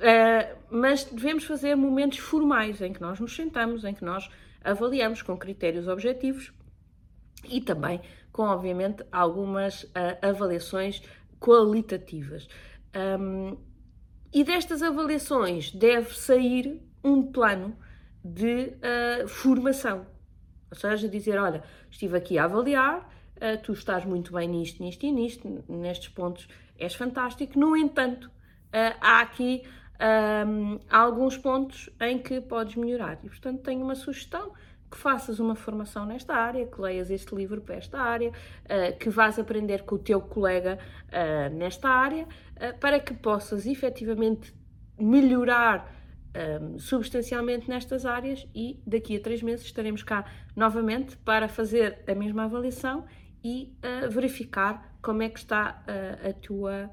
uh, 0.00 0.58
mas 0.70 1.04
devemos 1.04 1.44
fazer 1.44 1.74
momentos 1.74 2.18
formais 2.18 2.80
em 2.80 2.92
que 2.92 3.00
nós 3.00 3.20
nos 3.20 3.34
sentamos, 3.34 3.84
em 3.84 3.94
que 3.94 4.04
nós 4.04 4.28
avaliamos 4.64 5.22
com 5.22 5.36
critérios 5.36 5.86
objetivos 5.88 6.52
e 7.48 7.60
também 7.60 8.00
com, 8.32 8.42
obviamente, 8.42 9.04
algumas 9.10 9.84
uh, 9.84 9.90
avaliações 10.22 11.02
qualitativas. 11.38 12.48
Um, 12.94 13.56
e 14.32 14.44
destas 14.44 14.82
avaliações 14.82 15.72
deve 15.72 16.14
sair 16.14 16.80
um 17.02 17.30
plano 17.30 17.76
de 18.24 18.74
uh, 19.24 19.28
formação. 19.28 20.06
Ou 20.70 20.76
seja, 20.76 21.08
dizer: 21.08 21.38
olha, 21.38 21.62
estive 21.90 22.16
aqui 22.16 22.38
a 22.38 22.44
avaliar, 22.44 23.08
tu 23.64 23.72
estás 23.72 24.04
muito 24.04 24.34
bem 24.34 24.46
nisto, 24.46 24.82
nisto 24.82 25.04
e 25.04 25.10
nisto, 25.10 25.64
nestes 25.66 26.08
pontos 26.10 26.46
és 26.78 26.94
fantástico. 26.94 27.58
No 27.58 27.74
entanto, 27.76 28.30
há 29.00 29.20
aqui 29.20 29.64
um, 30.00 30.78
alguns 30.88 31.36
pontos 31.36 31.90
em 32.00 32.18
que 32.18 32.40
podes 32.40 32.76
melhorar. 32.76 33.18
E, 33.22 33.28
portanto, 33.28 33.62
tenho 33.62 33.82
uma 33.82 33.94
sugestão 33.94 34.52
que 34.90 34.96
faças 34.96 35.38
uma 35.38 35.54
formação 35.54 36.04
nesta 36.04 36.34
área, 36.34 36.66
que 36.66 36.80
leias 36.80 37.10
este 37.10 37.32
livro 37.32 37.60
para 37.60 37.76
esta 37.76 38.00
área, 38.00 38.32
que 38.98 39.08
vás 39.08 39.38
aprender 39.38 39.82
com 39.82 39.94
o 39.94 39.98
teu 39.98 40.20
colega 40.20 40.80
nesta 41.52 41.88
área, 41.88 42.26
para 42.80 42.98
que 42.98 43.14
possas 43.14 43.66
efetivamente 43.66 44.52
melhorar 44.98 45.94
substancialmente 46.76 47.68
nestas 47.68 48.04
áreas 48.04 48.44
e 48.52 48.82
daqui 48.84 49.16
a 49.16 49.20
três 49.20 49.44
meses 49.44 49.64
estaremos 49.64 50.02
cá 50.02 50.24
novamente 50.56 51.16
para 51.18 51.46
fazer 51.46 52.02
a 52.08 52.14
mesma 52.16 52.46
avaliação 52.46 53.04
e 53.44 53.72
verificar 54.10 54.96
como 55.00 55.22
é 55.22 55.28
que 55.28 55.38
está 55.38 55.84
a 56.28 56.32
tua, 56.32 56.90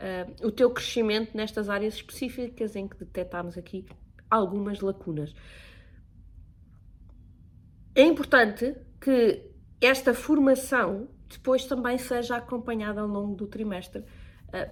uh, 0.00 0.46
o 0.46 0.50
teu 0.50 0.70
crescimento 0.70 1.36
nestas 1.36 1.68
áreas 1.68 1.94
específicas 1.94 2.76
em 2.76 2.88
que 2.88 2.96
detectamos 2.98 3.56
aqui 3.56 3.86
algumas 4.30 4.80
lacunas. 4.80 5.34
É 7.94 8.02
importante 8.02 8.76
que 9.00 9.42
esta 9.80 10.14
formação 10.14 11.08
depois 11.28 11.64
também 11.66 11.98
seja 11.98 12.36
acompanhada 12.36 13.00
ao 13.00 13.06
longo 13.06 13.34
do 13.34 13.46
trimestre 13.46 14.04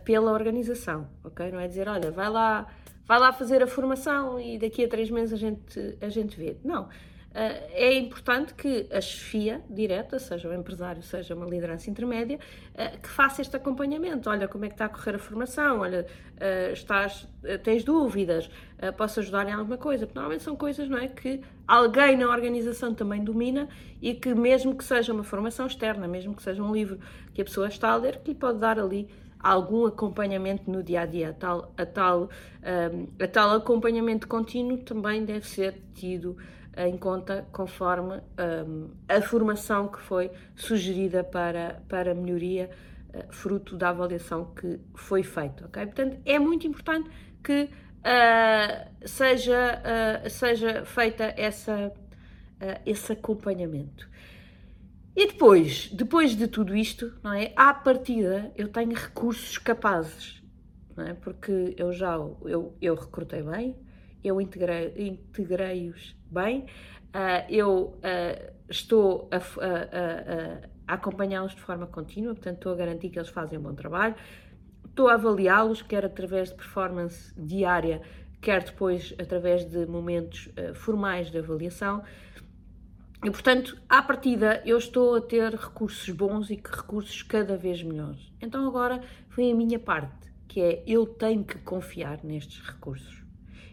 pela 0.05 0.33
organização, 0.33 1.11
ok? 1.23 1.53
Não 1.53 1.61
é 1.61 1.69
dizer, 1.69 1.87
olha, 1.87 2.11
vai 2.11 2.31
lá 2.31 2.67
vai 3.07 3.21
lá 3.21 3.33
fazer 3.33 3.63
a 3.63 3.67
formação 3.67 4.39
e 4.39 4.59
daqui 4.59 4.85
a 4.85 4.89
três 4.89 5.11
meses 5.11 5.33
a 5.33 5.37
gente, 5.37 5.99
a 6.01 6.09
gente 6.09 6.37
vê. 6.37 6.57
Não. 6.65 6.89
Uh, 7.37 7.69
é 7.75 7.93
importante 7.93 8.55
que 8.55 8.87
a 8.91 8.99
chefia 8.99 9.61
direta, 9.69 10.19
seja 10.19 10.49
o 10.49 10.55
empresário, 10.55 11.03
seja 11.03 11.35
uma 11.35 11.45
liderança 11.45 11.91
intermédia, 11.91 12.39
uh, 12.73 12.99
que 12.99 13.11
faça 13.11 13.43
este 13.43 13.55
acompanhamento. 13.55 14.31
Olha 14.31 14.49
como 14.49 14.65
é 14.65 14.69
que 14.69 14.75
está 14.75 14.87
a 14.87 14.89
correr 14.89 15.17
a 15.17 15.19
formação, 15.19 15.81
olha, 15.81 16.07
uh, 16.37 16.73
estás, 16.73 17.29
tens 17.63 17.85
dúvidas, 17.85 18.49
posso 18.97 19.21
ajudar 19.21 19.47
em 19.47 19.53
alguma 19.53 19.77
coisa. 19.77 20.07
Porque 20.07 20.19
normalmente 20.19 20.45
são 20.45 20.57
coisas 20.57 20.89
não 20.89 20.97
é, 20.97 21.09
que 21.09 21.43
alguém 21.69 22.17
na 22.17 22.27
organização 22.27 22.95
também 22.95 23.23
domina 23.23 23.69
e 24.01 24.15
que 24.15 24.35
mesmo 24.35 24.75
que 24.75 24.83
seja 24.83 25.13
uma 25.13 25.23
formação 25.23 25.67
externa, 25.67 26.09
mesmo 26.09 26.35
que 26.35 26.43
seja 26.43 26.63
um 26.63 26.73
livro 26.73 26.99
que 27.35 27.43
a 27.43 27.45
pessoa 27.45 27.69
está 27.69 27.91
a 27.91 27.97
ler, 27.97 28.17
que 28.21 28.31
lhe 28.31 28.35
pode 28.35 28.61
dar 28.61 28.79
ali 28.79 29.11
algum 29.47 29.87
acompanhamento 29.87 30.71
no 30.71 30.83
dia 30.83 31.03
a 31.03 31.07
dia. 31.07 31.31
A 31.31 31.33
tal, 31.33 31.73
a 31.77 31.87
tal, 31.87 32.23
um, 32.23 33.23
a 33.23 33.29
tal 33.29 33.55
acompanhamento 33.55 34.27
contínuo 34.27 34.79
também 34.79 35.25
deve 35.25 35.47
ser 35.47 35.81
tido 35.95 36.37
em 36.77 36.97
conta 36.99 37.47
conforme 37.53 38.17
um, 38.67 38.91
a 39.09 39.21
formação 39.23 39.89
que 39.89 40.01
foi 40.01 40.31
sugerida 40.55 41.25
para, 41.25 41.83
para 41.89 42.15
melhoria, 42.15 42.71
uh, 43.15 43.33
fruto 43.33 43.77
da 43.77 43.91
avaliação 43.91 44.53
que 44.55 44.81
foi 44.95 45.23
feita. 45.23 45.67
Okay? 45.67 45.87
Portanto, 45.87 46.19
é 46.27 46.39
muito 46.39 46.67
importante 46.67 47.09
que 47.43 47.63
uh, 47.63 49.09
seja, 49.09 49.81
uh, 49.81 50.29
seja 50.29 50.85
feita 50.85 51.33
essa, 51.37 51.93
esse 52.85 53.13
acompanhamento. 53.13 54.09
E 55.17 55.29
depois, 55.29 55.89
depois 55.89 56.37
de 56.37 56.47
tudo 56.47 56.77
isto, 56.77 57.11
não 57.23 57.33
é? 57.33 57.51
À 57.57 57.73
partida, 57.73 58.53
eu 58.55 58.69
tenho 58.69 58.93
recursos 58.93 59.57
capazes, 59.57 60.43
não 60.95 61.07
é? 61.07 61.15
Porque 61.15 61.75
eu 61.79 61.91
já 61.91 62.17
eu, 62.45 62.77
eu 62.83 62.95
recrutei 62.95 63.43
bem, 63.43 63.75
eu 64.23 64.39
integrei-os 64.39 64.95
integrei 64.99 65.95
bem, 66.31 66.67
uh, 67.15 67.51
eu 67.51 67.95
uh, 67.97 68.53
estou 68.69 69.31
a, 69.33 69.39
a, 69.39 70.93
a 70.93 70.95
acompanhá-los 70.95 71.55
de 71.55 71.63
forma 71.63 71.87
contínua, 71.87 72.35
portanto, 72.35 72.57
estou 72.57 72.73
a 72.75 72.77
garantir 72.77 73.09
que 73.09 73.19
eles 73.19 73.31
fazem 73.31 73.59
um 73.59 73.63
bom 73.63 73.75
trabalho, 73.75 74.15
estou 74.85 75.09
a 75.09 75.15
avaliá-los, 75.15 75.81
quer 75.81 76.05
através 76.05 76.51
de 76.51 76.57
performance 76.57 77.33
diária, 77.41 78.03
quer 78.43 78.63
depois 78.63 79.15
através 79.19 79.65
de 79.65 79.87
momentos 79.87 80.49
uh, 80.49 80.75
formais 80.75 81.31
de 81.31 81.39
avaliação. 81.39 82.03
E, 83.27 83.31
portanto, 83.31 83.77
à 83.89 84.01
partida, 84.01 84.63
eu 84.65 84.79
estou 84.79 85.17
a 85.17 85.21
ter 85.21 85.53
recursos 85.53 86.09
bons 86.11 86.49
e 86.49 86.55
recursos 86.55 87.25
cada 87.25 87.57
vez 87.57 87.83
melhores. 87.83 88.33
Então, 88.41 88.65
agora 88.69 89.03
vem 89.37 89.51
a 89.51 89.55
minha 89.57 89.81
parte, 89.81 90.33
que 90.47 90.61
é 90.61 90.85
eu 90.87 91.05
tenho 91.05 91.43
que 91.43 91.59
confiar 91.59 92.21
nestes 92.23 92.61
recursos. 92.61 93.25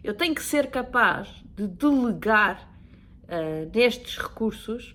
Eu 0.02 0.12
tenho 0.12 0.34
que 0.34 0.42
ser 0.42 0.72
capaz 0.72 1.28
de 1.54 1.68
delegar 1.68 2.68
uh, 3.28 3.70
nestes 3.72 4.18
recursos 4.18 4.90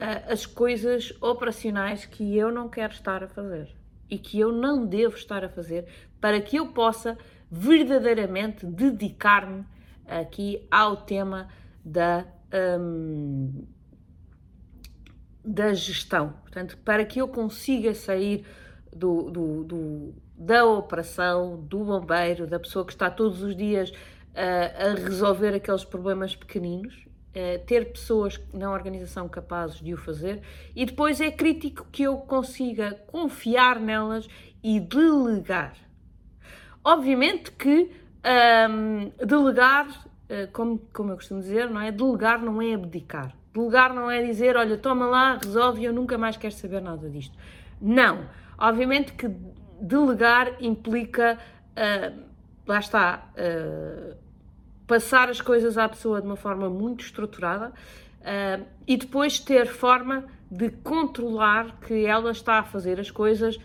uh, 0.00 0.32
as 0.32 0.46
coisas 0.46 1.14
operacionais 1.20 2.04
que 2.04 2.36
eu 2.36 2.50
não 2.50 2.68
quero 2.68 2.94
estar 2.94 3.22
a 3.22 3.28
fazer 3.28 3.72
e 4.10 4.18
que 4.18 4.40
eu 4.40 4.50
não 4.50 4.84
devo 4.84 5.14
estar 5.14 5.44
a 5.44 5.48
fazer 5.48 5.86
para 6.20 6.40
que 6.40 6.56
eu 6.56 6.72
possa 6.72 7.16
verdadeiramente 7.48 8.66
dedicar-me 8.66 9.64
aqui 10.08 10.66
ao 10.72 10.96
tema 10.96 11.48
da. 11.84 12.26
Um, 12.52 13.64
da 15.44 15.72
gestão. 15.74 16.34
Portanto, 16.42 16.78
para 16.84 17.04
que 17.04 17.20
eu 17.20 17.28
consiga 17.28 17.94
sair 17.94 18.44
do, 18.94 19.30
do, 19.30 19.64
do, 19.64 20.14
da 20.36 20.64
operação, 20.64 21.60
do 21.60 21.84
bombeiro, 21.84 22.46
da 22.46 22.58
pessoa 22.58 22.84
que 22.84 22.92
está 22.92 23.10
todos 23.10 23.42
os 23.42 23.56
dias 23.56 23.90
uh, 23.90 24.90
a 24.90 24.94
resolver 24.94 25.54
aqueles 25.54 25.84
problemas 25.84 26.36
pequeninos, 26.36 26.94
uh, 26.94 27.64
ter 27.66 27.92
pessoas 27.92 28.40
na 28.52 28.70
organização 28.70 29.28
capazes 29.28 29.80
de 29.80 29.94
o 29.94 29.96
fazer 29.96 30.42
e 30.76 30.84
depois 30.84 31.20
é 31.20 31.30
crítico 31.30 31.86
que 31.90 32.02
eu 32.02 32.18
consiga 32.18 32.94
confiar 33.06 33.80
nelas 33.80 34.28
e 34.62 34.78
delegar. 34.78 35.74
Obviamente 36.84 37.50
que 37.52 37.90
um, 38.70 39.10
delegar, 39.24 39.88
uh, 39.88 40.50
como, 40.52 40.78
como 40.92 41.12
eu 41.12 41.16
costumo 41.16 41.40
dizer, 41.40 41.68
não 41.68 41.80
é? 41.80 41.90
Delegar 41.90 42.42
não 42.42 42.60
é 42.60 42.74
abdicar. 42.74 43.34
Delegar 43.54 43.94
não 43.94 44.10
é 44.10 44.22
dizer, 44.22 44.56
olha, 44.56 44.78
toma 44.78 45.06
lá, 45.06 45.38
resolve 45.42 45.84
eu 45.84 45.92
nunca 45.92 46.16
mais 46.16 46.36
quero 46.36 46.54
saber 46.54 46.80
nada 46.80 47.08
disto. 47.08 47.36
Não. 47.80 48.26
Obviamente 48.58 49.12
que 49.12 49.28
delegar 49.80 50.56
implica, 50.60 51.38
uh, 51.72 52.22
lá 52.66 52.78
está, 52.78 53.28
uh, 53.36 54.16
passar 54.86 55.28
as 55.28 55.40
coisas 55.40 55.76
à 55.76 55.88
pessoa 55.88 56.20
de 56.20 56.26
uma 56.26 56.36
forma 56.36 56.70
muito 56.70 57.04
estruturada 57.04 57.68
uh, 58.20 58.64
e 58.86 58.96
depois 58.96 59.40
ter 59.40 59.66
forma 59.66 60.24
de 60.50 60.70
controlar 60.70 61.80
que 61.80 62.06
ela 62.06 62.30
está 62.30 62.58
a 62.58 62.62
fazer 62.62 63.00
as 63.00 63.10
coisas 63.10 63.58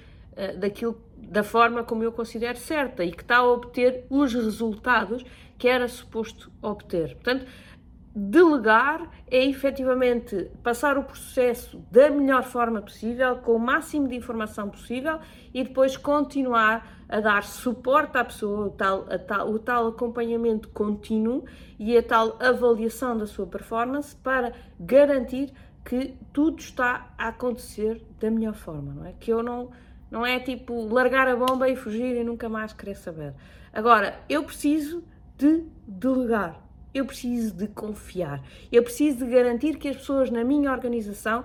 daquilo, 0.58 1.02
da 1.18 1.44
forma 1.44 1.84
como 1.84 2.04
eu 2.04 2.12
considero 2.12 2.58
certa 2.58 3.04
e 3.04 3.12
que 3.12 3.24
está 3.24 3.38
a 3.38 3.46
obter 3.46 4.06
os 4.10 4.34
resultados 4.34 5.26
que 5.58 5.68
era 5.68 5.88
suposto 5.88 6.50
obter. 6.62 7.16
Portanto, 7.16 7.46
Delegar 8.20 9.12
é 9.30 9.46
efetivamente 9.46 10.50
passar 10.64 10.98
o 10.98 11.04
processo 11.04 11.80
da 11.92 12.10
melhor 12.10 12.42
forma 12.42 12.82
possível, 12.82 13.36
com 13.36 13.52
o 13.52 13.60
máximo 13.60 14.08
de 14.08 14.16
informação 14.16 14.72
possível 14.72 15.20
e 15.54 15.64
depois 15.64 15.96
continuar 15.96 17.06
a 17.08 17.20
dar 17.20 17.44
suporte 17.44 18.18
à 18.18 18.26
pessoa, 18.26 18.66
o 18.66 18.70
tal, 18.72 19.04
tal, 19.04 19.52
o 19.52 19.60
tal 19.60 19.88
acompanhamento 19.90 20.68
contínuo 20.70 21.46
e 21.78 21.96
a 21.96 22.02
tal 22.02 22.36
avaliação 22.40 23.16
da 23.16 23.28
sua 23.28 23.46
performance 23.46 24.16
para 24.16 24.52
garantir 24.80 25.54
que 25.86 26.18
tudo 26.34 26.58
está 26.58 27.14
a 27.20 27.28
acontecer 27.28 28.04
da 28.20 28.32
melhor 28.32 28.56
forma, 28.56 28.96
não 28.96 29.06
é? 29.06 29.14
Que 29.20 29.32
eu 29.32 29.44
não, 29.44 29.70
não 30.10 30.26
é 30.26 30.40
tipo 30.40 30.92
largar 30.92 31.28
a 31.28 31.36
bomba 31.36 31.70
e 31.70 31.76
fugir 31.76 32.16
e 32.16 32.24
nunca 32.24 32.50
mais 32.50 32.74
querer 32.74 32.96
saber. 32.96 33.36
Agora, 33.72 34.20
eu 34.28 34.44
preciso 34.44 35.04
de 35.38 35.66
delegar, 35.88 36.67
eu 36.98 37.06
preciso 37.06 37.56
de 37.56 37.68
confiar, 37.68 38.44
eu 38.72 38.84
preciso 38.84 39.26
de 39.26 39.32
garantir 39.32 39.78
que 39.78 39.88
as 39.88 39.98
pessoas 39.98 40.30
na 40.30 40.44
minha 40.44 40.72
organização 40.72 41.44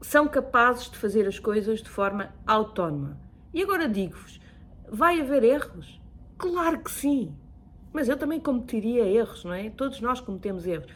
são 0.00 0.28
capazes 0.28 0.90
de 0.90 0.98
fazer 0.98 1.26
as 1.26 1.38
coisas 1.38 1.82
de 1.82 1.88
forma 1.88 2.34
autónoma. 2.46 3.18
E 3.52 3.62
agora 3.62 3.88
digo-vos: 3.88 4.40
vai 4.88 5.20
haver 5.20 5.42
erros? 5.44 6.00
Claro 6.38 6.80
que 6.80 6.90
sim. 6.90 7.34
Mas 7.92 8.08
eu 8.08 8.16
também 8.16 8.38
cometeria 8.38 9.06
erros, 9.06 9.44
não 9.44 9.54
é? 9.54 9.70
Todos 9.70 10.00
nós 10.00 10.20
cometemos 10.20 10.66
erros. 10.66 10.92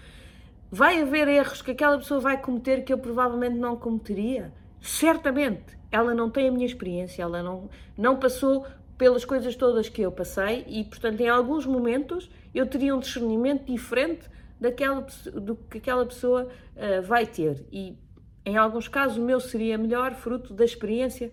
Vai 0.71 1.01
haver 1.01 1.27
erros 1.29 1.63
que 1.63 1.71
aquela 1.71 1.97
pessoa 1.99 2.21
vai 2.21 2.41
cometer 2.41 2.85
que 2.85 2.93
eu 2.93 2.99
provavelmente 2.99 3.57
não 3.57 3.77
cometeria? 3.77 4.53
Certamente. 4.81 5.79
Ela 5.91 6.15
não 6.15 6.31
tem 6.31 6.49
a 6.49 6.53
minha 6.53 6.67
experiência, 6.67 7.23
ela 7.23 7.43
não, 7.43 7.69
não 7.97 8.17
passou 8.17 8.65
pelas 9.01 9.25
coisas 9.25 9.57
todas 9.57 9.89
que 9.89 10.03
eu 10.03 10.13
passei 10.13 10.63
e, 10.69 10.85
portanto, 10.85 11.23
em 11.23 11.29
alguns 11.31 11.65
momentos 11.65 12.31
eu 12.55 12.67
teria 12.67 12.95
um 12.95 12.99
discernimento 12.99 13.65
diferente 13.65 14.29
daquela, 14.61 15.07
do 15.33 15.57
que 15.57 15.79
aquela 15.79 16.05
pessoa 16.05 16.51
uh, 16.77 17.01
vai 17.01 17.25
ter. 17.25 17.65
E 17.73 17.97
em 18.45 18.59
alguns 18.59 18.89
casos, 18.89 19.17
o 19.17 19.23
meu 19.23 19.41
seria 19.41 19.79
melhor, 19.79 20.13
fruto 20.13 20.53
da 20.53 20.67
experiência 20.67 21.33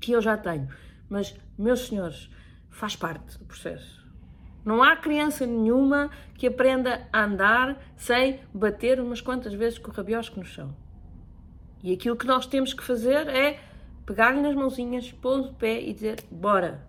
que 0.00 0.12
eu 0.12 0.20
já 0.20 0.36
tenho. 0.36 0.68
Mas, 1.08 1.34
meus 1.58 1.88
senhores, 1.88 2.30
faz 2.70 2.94
parte 2.94 3.36
do 3.36 3.46
processo. 3.46 4.08
Não 4.64 4.80
há 4.80 4.94
criança 4.94 5.44
nenhuma 5.44 6.08
que 6.38 6.46
aprenda 6.46 7.04
a 7.12 7.24
andar 7.24 7.82
sem 7.96 8.38
bater 8.54 9.00
umas 9.00 9.20
quantas 9.20 9.54
vezes 9.54 9.76
com 9.76 9.90
o 9.90 9.94
rabiosco 9.94 10.38
no 10.38 10.46
chão. 10.46 10.72
E 11.82 11.92
aquilo 11.92 12.14
que 12.14 12.28
nós 12.28 12.46
temos 12.46 12.72
que 12.72 12.84
fazer 12.84 13.26
é 13.26 13.58
pegar-lhe 14.10 14.40
nas 14.40 14.56
mãozinhas, 14.56 15.12
pôr 15.12 15.42
de 15.42 15.54
pé 15.54 15.80
e 15.80 15.94
dizer: 15.94 16.24
Bora, 16.28 16.84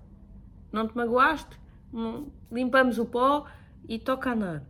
não 0.71 0.87
te 0.87 0.97
magoaste? 0.97 1.55
Hum, 1.93 2.31
limpamos 2.51 2.97
o 2.97 3.05
pó 3.05 3.45
e 3.87 3.99
toca 3.99 4.31
andar. 4.31 4.63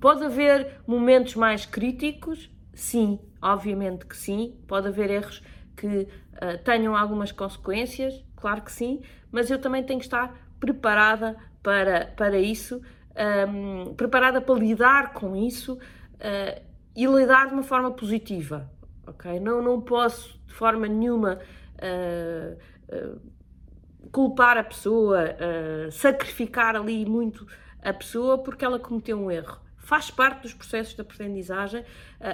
Pode 0.00 0.24
haver 0.24 0.80
momentos 0.86 1.34
mais 1.34 1.66
críticos, 1.66 2.50
Sim, 2.72 3.18
obviamente 3.42 4.06
que 4.06 4.16
sim. 4.16 4.58
Pode 4.66 4.88
haver 4.88 5.10
erros 5.10 5.42
que 5.76 5.86
uh, 5.86 6.58
tenham 6.64 6.96
algumas 6.96 7.30
consequências, 7.30 8.24
claro 8.36 8.62
que 8.62 8.72
sim, 8.72 9.02
mas 9.30 9.50
eu 9.50 9.60
também 9.60 9.84
tenho 9.84 9.98
que 9.98 10.06
estar 10.06 10.34
preparada 10.58 11.36
para, 11.62 12.06
para 12.16 12.38
isso, 12.38 12.80
um, 13.48 13.94
preparada 13.94 14.40
para 14.40 14.54
lidar 14.54 15.12
com 15.12 15.36
isso 15.36 15.74
uh, 15.74 16.62
e 16.96 17.04
lidar 17.04 17.48
de 17.48 17.52
uma 17.52 17.62
forma 17.62 17.90
positiva. 17.90 18.70
Ok? 19.10 19.38
Não, 19.40 19.62
não 19.62 19.80
posso 19.80 20.38
de 20.46 20.54
forma 20.54 20.86
nenhuma 20.88 21.38
uh, 21.78 23.20
culpar 24.10 24.58
a 24.58 24.64
pessoa, 24.64 25.36
sacrificar 25.92 26.74
ali 26.74 27.04
muito 27.06 27.46
a 27.80 27.92
pessoa 27.92 28.38
porque 28.38 28.64
ela 28.64 28.78
cometeu 28.78 29.16
um 29.16 29.30
erro 29.30 29.60
faz 29.76 30.10
parte 30.10 30.42
dos 30.42 30.54
processos 30.54 30.94
de 30.94 31.00
aprendizagem, 31.00 31.84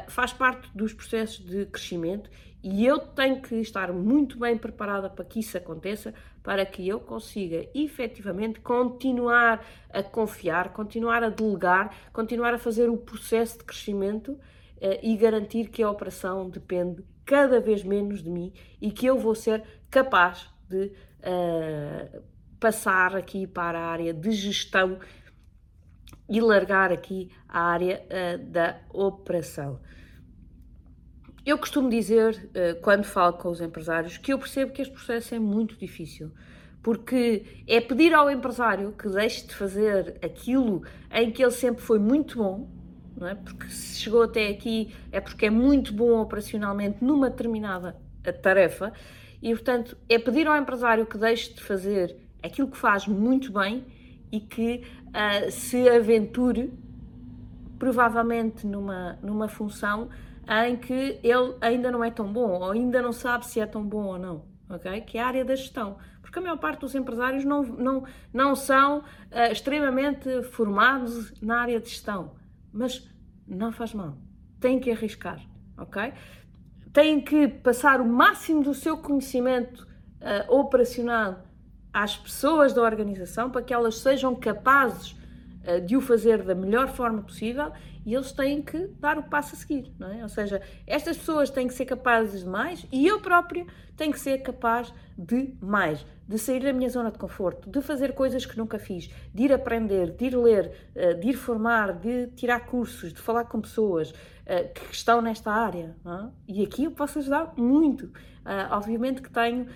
faz 0.09 0.33
parte 0.33 0.69
dos 0.75 0.93
processos 0.93 1.45
de 1.45 1.65
crescimento 1.67 2.29
e 2.63 2.85
eu 2.85 2.99
tenho 2.99 3.41
que 3.41 3.55
estar 3.57 3.93
muito 3.93 4.39
bem 4.39 4.59
preparada 4.59 5.09
para 5.09 5.25
que 5.25 5.41
isso 5.41 5.57
aconteça, 5.57 6.13
para 6.43 6.67
que 6.67 6.87
eu 6.87 6.99
consiga 7.01 7.67
efetivamente 7.75 8.61
continuar 8.61 9.65
a 9.89 10.03
confiar, 10.03 10.73
continuar 10.73 11.23
a 11.23 11.29
delegar, 11.29 11.95
continuar 12.13 12.53
a 12.53 12.59
fazer 12.59 12.91
o 12.91 12.97
processo 12.97 13.59
de 13.59 13.65
crescimento 13.65 14.39
e 15.03 15.17
garantir 15.17 15.69
que 15.69 15.83
a 15.83 15.91
operação 15.91 16.49
depende 16.49 17.05
cada 17.25 17.61
vez 17.61 17.83
menos 17.83 18.23
de 18.23 18.31
mim 18.31 18.53
e 18.81 18.91
que 18.91 19.07
eu 19.07 19.19
vou 19.19 19.35
ser 19.35 19.63
capaz 19.91 20.49
de 20.69 20.87
uh, 20.87 22.23
passar 22.61 23.17
aqui 23.17 23.47
para 23.47 23.79
a 23.79 23.87
área 23.87 24.15
de 24.15 24.31
gestão 24.31 24.99
e 26.29 26.41
largar 26.41 26.93
aqui 26.93 27.31
a 27.49 27.61
área 27.61 28.03
uh, 28.05 28.39
da 28.51 28.81
operação. 28.93 29.81
Eu 31.45 31.59
costumo 31.59 31.89
dizer, 31.89 32.51
uh, 32.51 32.81
quando 32.81 33.05
falo 33.05 33.35
com 33.35 33.49
os 33.49 33.61
empresários, 33.61 34.19
que 34.19 34.33
eu 34.33 34.39
percebo 34.39 34.73
que 34.73 34.83
este 34.83 34.95
processo 34.95 35.35
é 35.35 35.39
muito 35.39 35.77
difícil, 35.77 36.33
porque 36.83 37.65
é 37.67 37.81
pedir 37.81 38.15
ao 38.15 38.31
empresário 38.31 38.93
que 38.93 39.09
deixe 39.09 39.47
de 39.47 39.55
fazer 39.55 40.19
aquilo 40.23 40.83
em 41.11 41.31
que 41.31 41.43
ele 41.43 41.53
sempre 41.53 41.83
foi 41.83 41.99
muito 41.99 42.39
bom, 42.39 42.76
não 43.17 43.27
é? 43.27 43.35
porque 43.35 43.69
se 43.69 44.01
chegou 44.01 44.23
até 44.23 44.49
aqui 44.49 44.95
é 45.11 45.21
porque 45.21 45.47
é 45.47 45.51
muito 45.51 45.93
bom 45.93 46.21
operacionalmente 46.21 47.03
numa 47.03 47.31
determinada 47.31 47.97
eh, 48.23 48.33
tarefa, 48.33 48.93
e 49.43 49.51
portanto 49.51 49.97
é 50.09 50.19
pedir 50.19 50.47
ao 50.47 50.57
empresário 50.57 51.07
que 51.07 51.17
deixe 51.17 51.55
de 51.55 51.63
fazer 51.63 52.17
aquilo 52.43 52.69
que 52.69 52.77
faz 52.77 53.07
muito 53.07 53.53
bem 53.53 53.85
e 54.31 54.41
que 54.41 54.83
uh, 55.09 55.51
se 55.51 55.89
aventure 55.89 56.73
provavelmente 57.79 58.67
numa, 58.67 59.19
numa 59.23 59.49
função 59.49 60.09
em 60.67 60.77
que 60.77 61.19
ele 61.23 61.55
ainda 61.61 61.91
não 61.91 62.05
é 62.05 62.11
tão 62.11 62.33
bom 62.33 62.61
ou 62.61 62.71
ainda 62.71 63.03
não 63.03 63.13
sabe 63.13 63.47
se 63.47 63.61
é 63.61 63.67
tão 63.67 63.85
bom 63.85 64.05
ou 64.05 64.19
não, 64.19 64.45
ok? 64.71 65.01
Que 65.01 65.19
é 65.19 65.23
a 65.23 65.27
área 65.27 65.45
da 65.45 65.57
gestão. 65.57 65.97
Porque 66.23 66.39
a 66.39 66.43
maior 66.43 66.59
parte 66.59 66.81
dos 66.81 66.95
empresários 66.95 67.45
não, 67.45 67.63
não, 67.63 68.05
não 68.33 68.55
são 68.55 68.99
uh, 68.99 69.53
extremamente 69.53 70.43
formados 70.45 71.33
na 71.41 71.61
área 71.61 71.81
de 71.81 71.89
gestão, 71.89 72.33
mas 72.77 73.09
não 73.47 73.73
faz 73.73 73.95
mal, 73.95 74.19
têm 74.61 74.79
que 74.79 74.91
arriscar, 74.91 75.41
ok? 75.79 76.13
Têm 76.93 77.21
que 77.21 77.49
passar 77.49 78.01
o 78.01 78.07
máximo 78.07 78.63
do 78.63 78.75
seu 78.75 78.99
conhecimento 78.99 79.87
uh, 80.21 80.55
operacional 80.55 81.45
às 81.93 82.17
pessoas 82.17 82.73
da 82.73 82.83
organização 82.83 83.51
para 83.51 83.63
que 83.63 83.73
elas 83.73 83.99
sejam 83.99 84.35
capazes 84.35 85.13
uh, 85.13 85.81
de 85.85 85.97
o 85.97 86.01
fazer 86.01 86.43
da 86.43 86.55
melhor 86.55 86.89
forma 86.89 87.23
possível 87.23 87.73
e 88.07 88.15
eles 88.15 88.31
têm 88.31 88.63
que 88.63 88.87
dar 89.01 89.19
o 89.19 89.25
passo 89.25 89.57
a 89.57 89.59
seguir, 89.59 89.93
não 89.99 90.09
é? 90.09 90.23
Ou 90.23 90.29
seja, 90.29 90.63
estas 90.87 91.19
pessoas 91.19 91.51
têm 91.51 91.67
que 91.67 91.75
ser 91.75 91.85
capazes 91.85 92.45
de 92.45 92.49
mais 92.49 92.87
e 92.93 93.05
eu 93.05 93.21
própria 93.21 93.67
tenho 93.97 94.13
que 94.13 94.21
ser 94.21 94.39
capaz 94.39 94.95
de 95.19 95.55
mais, 95.61 96.07
de 96.29 96.39
sair 96.39 96.63
da 96.63 96.73
minha 96.73 96.89
zona 96.89 97.11
de 97.11 97.19
conforto, 97.19 97.69
de 97.69 97.81
fazer 97.81 98.13
coisas 98.13 98.47
que 98.47 98.57
nunca 98.57 98.79
fiz, 98.79 99.11
de 99.35 99.43
ir 99.45 99.53
aprender, 99.53 100.13
de 100.13 100.27
ir 100.27 100.37
ler, 100.37 100.73
uh, 100.95 101.19
de 101.19 101.31
ir 101.31 101.35
formar, 101.35 101.95
de 101.95 102.29
tirar 102.29 102.61
cursos, 102.61 103.13
de 103.13 103.21
falar 103.21 103.45
com 103.45 103.61
pessoas 103.61 104.11
uh, 104.11 104.73
que 104.73 104.95
estão 104.95 105.21
nesta 105.21 105.51
área. 105.51 105.97
É? 106.07 106.29
E 106.47 106.63
aqui 106.63 106.85
eu 106.85 106.93
posso 106.93 107.19
ajudar 107.19 107.55
muito. 107.57 108.07
Uh, 108.07 108.71
obviamente 108.71 109.21
que 109.21 109.31
tenho 109.31 109.67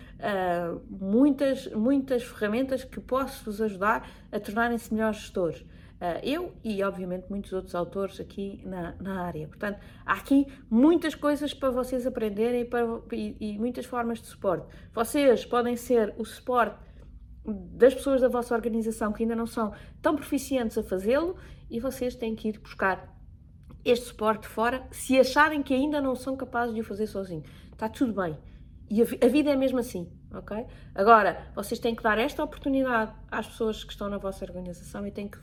muitas, 0.89 1.67
muitas 1.73 2.23
ferramentas 2.23 2.85
que 2.85 3.01
posso 3.01 3.45
vos 3.45 3.61
ajudar 3.61 4.09
a 4.31 4.39
tornarem-se 4.39 4.95
melhores 4.95 5.17
gestores. 5.17 5.65
Uh, 6.01 6.19
eu 6.23 6.55
e, 6.65 6.83
obviamente, 6.83 7.27
muitos 7.29 7.53
outros 7.53 7.75
autores 7.75 8.19
aqui 8.19 8.63
na, 8.65 8.95
na 8.99 9.23
área. 9.23 9.47
Portanto, 9.47 9.79
há 10.07 10.15
aqui 10.15 10.47
muitas 10.71 11.15
coisas 11.15 11.53
para 11.53 11.71
vocês 11.71 12.07
aprenderem 12.07 12.65
para, 12.65 12.87
e, 13.13 13.37
e 13.39 13.59
muitas 13.59 13.85
formas 13.85 14.19
de 14.19 14.27
suporte. 14.27 14.67
Vocês 14.95 15.45
podem 15.45 15.77
ser 15.77 16.15
o 16.17 16.25
suporte 16.25 16.79
das 17.45 17.95
pessoas 17.95 18.21
da 18.23 18.29
vossa 18.29 18.55
organização 18.55 19.13
que 19.13 19.23
ainda 19.23 19.37
não 19.37 19.47
são 19.47 19.75
tão 20.01 20.17
proficientes 20.17 20.79
a 20.79 20.83
fazê-lo 20.83 21.37
e 21.71 21.79
vocês 21.79 22.15
têm 22.15 22.35
que 22.35 22.49
ir 22.49 22.59
buscar 22.59 23.17
este 23.85 24.07
suporte 24.07 24.47
fora 24.47 24.87
se 24.91 25.19
acharem 25.19 25.63
que 25.63 25.75
ainda 25.75 26.01
não 26.01 26.15
são 26.15 26.37
capazes 26.37 26.75
de 26.75 26.81
o 26.81 26.85
fazer 26.85 27.07
sozinho. 27.07 27.43
Está 27.73 27.89
tudo 27.89 28.13
bem. 28.13 28.37
E 28.91 29.03
a, 29.03 29.29
vida 29.29 29.51
é 29.51 29.57
mesmo 29.57 29.79
assim, 29.79 30.11
ok? 30.33 30.67
Agora, 30.95 31.47
vocês 31.55 31.81
têm 31.81 31.95
que 31.95 32.03
dar 32.03 32.19
esta 32.19 32.43
oportunidade 32.43 33.13
às 33.31 33.47
pessoas 33.47 33.85
que 33.85 33.93
estão 33.93 34.09
na 34.09 34.19
vossa 34.19 34.45
organização 34.45 35.07
e 35.07 35.11
têm 35.11 35.29
que 35.29 35.39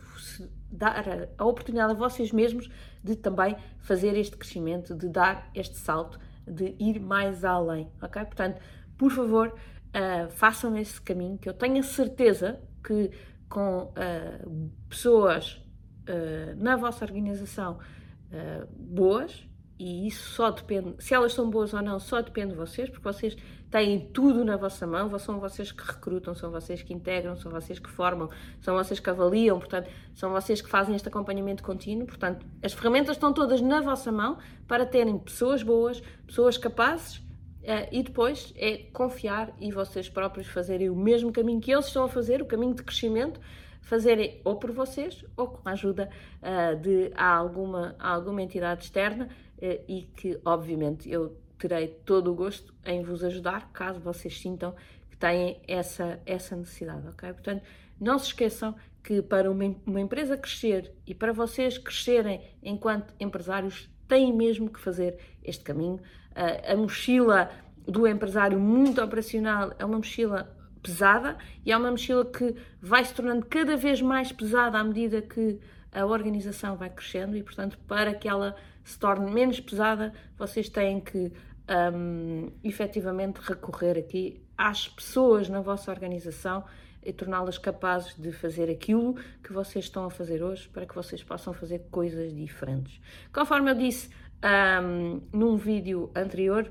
dar 0.72 1.04
a, 1.38 1.46
oportunidade 1.46 1.92
a 1.92 1.96
vocês 1.96 2.32
mesmos 2.32 2.70
de 3.04 3.16
também 3.16 3.56
fazer 3.80 4.16
este 4.18 4.38
crescimento, 4.38 4.96
de 4.96 5.10
dar 5.10 5.50
este 5.54 5.76
salto, 5.78 6.20
de 6.46 6.76
ir 6.80 7.00
mais 7.00 7.44
além, 7.44 7.92
ok? 8.02 8.24
Portanto, 8.26 8.62
por 8.98 9.12
favor, 9.12 9.48
uh, 9.50 10.30
façam 10.32 10.76
esse 10.78 11.02
caminho, 11.02 11.38
que 11.38 11.50
eu 11.50 11.54
tenho 11.54 11.80
a 11.80 11.84
certeza 11.84 12.60
que 12.84 13.12
com 13.50 13.84
uh, 13.84 14.72
pessoas 14.90 15.62
uh, 16.08 16.56
na 16.58 16.76
vossa 16.76 17.06
organização 17.06 17.78
boas, 18.76 19.48
e 19.80 20.06
isso 20.06 20.32
só 20.32 20.52
depende, 20.52 20.96
se 21.00 21.14
elas 21.14 21.32
são 21.32 21.50
boas 21.50 21.74
ou 21.74 21.82
não, 21.82 21.98
só 21.98 22.22
depende 22.22 22.50
de 22.50 22.58
vocês, 22.58 22.90
porque 22.90 23.04
vocês 23.04 23.38
têm 23.70 24.00
tudo 24.00 24.46
na 24.46 24.56
vossa 24.56 24.88
mão, 24.88 25.18
são 25.20 25.40
vocês 25.40 25.72
que 25.72 25.84
recrutam, 25.84 26.34
são 26.34 26.52
vocês 26.52 26.82
que 26.82 26.94
integram, 26.94 27.36
são 27.36 27.52
vocês 27.52 27.80
que 27.80 27.90
formam, 27.90 28.30
são 28.62 28.76
vocês 28.76 29.00
que 29.00 29.10
avaliam, 29.10 29.60
portanto, 29.60 29.90
são 30.16 30.32
vocês 30.32 30.62
que 30.62 30.70
fazem 30.70 30.96
este 30.96 31.08
acompanhamento 31.08 31.64
contínuo, 31.64 32.08
portanto, 32.08 32.46
as 32.64 32.74
ferramentas 32.74 33.16
estão 33.16 33.34
todas 33.34 33.62
na 33.62 33.82
vossa 33.82 34.12
mão 34.12 34.38
para 34.68 34.86
terem 34.86 35.18
pessoas 35.18 35.64
boas, 35.64 36.02
pessoas 36.26 36.58
capazes 36.58 37.22
e 37.92 38.02
depois 38.02 38.54
é 38.56 38.78
confiar 38.94 39.54
e 39.60 39.72
vocês 39.72 40.08
próprios 40.08 40.48
fazerem 40.48 40.90
o 40.90 40.96
mesmo 40.96 41.34
caminho 41.34 41.60
que 41.60 41.70
eles 41.70 41.88
estão 41.88 42.06
a 42.06 42.08
fazer, 42.08 42.42
o 42.42 42.46
caminho 42.46 42.74
de 42.74 42.82
crescimento, 42.82 43.42
fazerem 43.82 44.40
ou 44.44 44.58
por 44.58 44.72
vocês 44.72 45.26
ou 45.36 45.48
com 45.48 45.68
a 45.68 45.72
ajuda 45.72 46.10
uh, 46.42 46.76
de 46.80 47.12
alguma, 47.16 47.96
alguma 47.98 48.42
entidade 48.42 48.84
externa 48.84 49.26
uh, 49.58 49.84
e 49.88 50.04
que, 50.16 50.40
obviamente, 50.46 51.10
eu 51.10 51.38
terei 51.58 51.88
todo 51.88 52.32
o 52.32 52.36
gosto 52.36 52.74
em 52.86 53.04
vos 53.04 53.24
ajudar 53.24 53.72
caso 53.72 54.00
vocês 54.00 54.40
sintam 54.40 54.76
que 55.10 55.18
têm 55.18 55.60
essa, 55.68 56.20
essa 56.26 56.56
necessidade, 56.56 57.08
ok? 57.08 57.34
Portanto, 57.34 57.64
não 58.00 58.20
se 58.20 58.28
esqueçam 58.28 58.76
que 59.04 59.22
para 59.22 59.50
uma, 59.50 59.76
uma 59.86 60.02
empresa 60.02 60.38
crescer 60.38 60.94
e 61.06 61.16
para 61.16 61.32
vocês 61.32 61.78
crescerem 61.78 62.42
enquanto 62.62 63.14
empresários, 63.20 63.90
têm 64.08 64.34
mesmo 64.34 64.70
que 64.70 64.80
fazer 64.80 65.18
este 65.44 65.64
caminho. 65.64 65.96
Uh, 66.32 66.74
a 66.74 66.76
mochila 66.76 67.50
do 67.88 68.08
empresário 68.08 68.60
muito 68.60 69.02
operacional 69.02 69.74
é 69.80 69.86
uma 69.86 69.98
mochila 69.98 70.54
pesada 70.84 71.38
e 71.66 71.72
é 71.72 71.78
uma 71.78 71.90
mochila 71.90 72.26
que 72.26 72.56
vai 72.82 73.04
se 73.04 73.14
tornando 73.14 73.46
cada 73.46 73.76
vez 73.76 74.02
mais 74.02 74.32
pesada 74.32 74.78
à 74.78 74.84
medida 74.84 75.22
que 75.22 75.60
a 75.92 76.06
organização 76.06 76.76
vai 76.76 76.90
crescendo 76.90 77.36
e, 77.36 77.44
portanto, 77.44 77.78
para 77.88 78.14
que 78.14 78.28
ela 78.28 78.56
se 78.84 78.98
torne 79.00 79.32
menos 79.32 79.60
pesada, 79.60 80.14
vocês 80.38 80.70
têm 80.70 81.00
que 81.00 81.32
um, 81.70 82.52
efetivamente 82.64 83.40
recorrer 83.40 83.98
aqui 83.98 84.42
às 84.58 84.88
pessoas 84.88 85.50
na 85.50 85.62
vossa 85.62 85.92
organização 85.92 86.64
e 87.04 87.14
torná-las 87.14 87.58
capazes 87.58 88.16
de 88.18 88.32
fazer 88.32 88.70
aquilo 88.70 89.16
que 89.44 89.54
vocês 89.54 89.86
estão 89.86 90.06
a 90.06 90.10
fazer 90.10 90.44
hoje 90.44 90.68
para 90.68 90.86
que 90.86 90.96
vocês 90.96 91.24
possam 91.24 91.54
fazer 91.54 91.88
coisas 91.90 92.36
diferentes. 92.36 93.00
Conforme 93.32 93.72
eu 93.72 93.76
disse 93.76 94.10
um, 94.84 95.22
num 95.32 95.56
vídeo 95.56 96.12
anterior, 96.16 96.70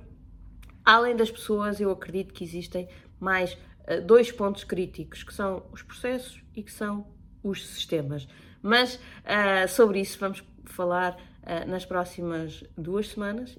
além 0.85 1.17
das 1.17 1.31
pessoas, 1.31 1.81
eu 1.81 1.91
acredito 1.91 2.35
que 2.35 2.45
existem 2.45 2.89
mais 3.19 3.55
uh, 3.55 4.01
dois 4.05 4.31
pontos 4.31 4.65
críticos, 4.65 5.23
que 5.23 5.33
são 5.33 5.65
os 5.73 5.83
processos 5.83 6.43
e 6.55 6.63
que 6.63 6.73
são 6.73 7.07
os 7.43 7.67
sistemas. 7.67 8.29
Mas 8.63 8.97
uh, 8.97 9.69
sobre 9.69 10.01
isso 10.01 10.19
vamos 10.19 10.45
falar 10.65 11.15
uh, 11.15 11.69
nas 11.69 11.87
próximas 11.87 12.63
duas 12.77 13.09
semanas 13.09 13.57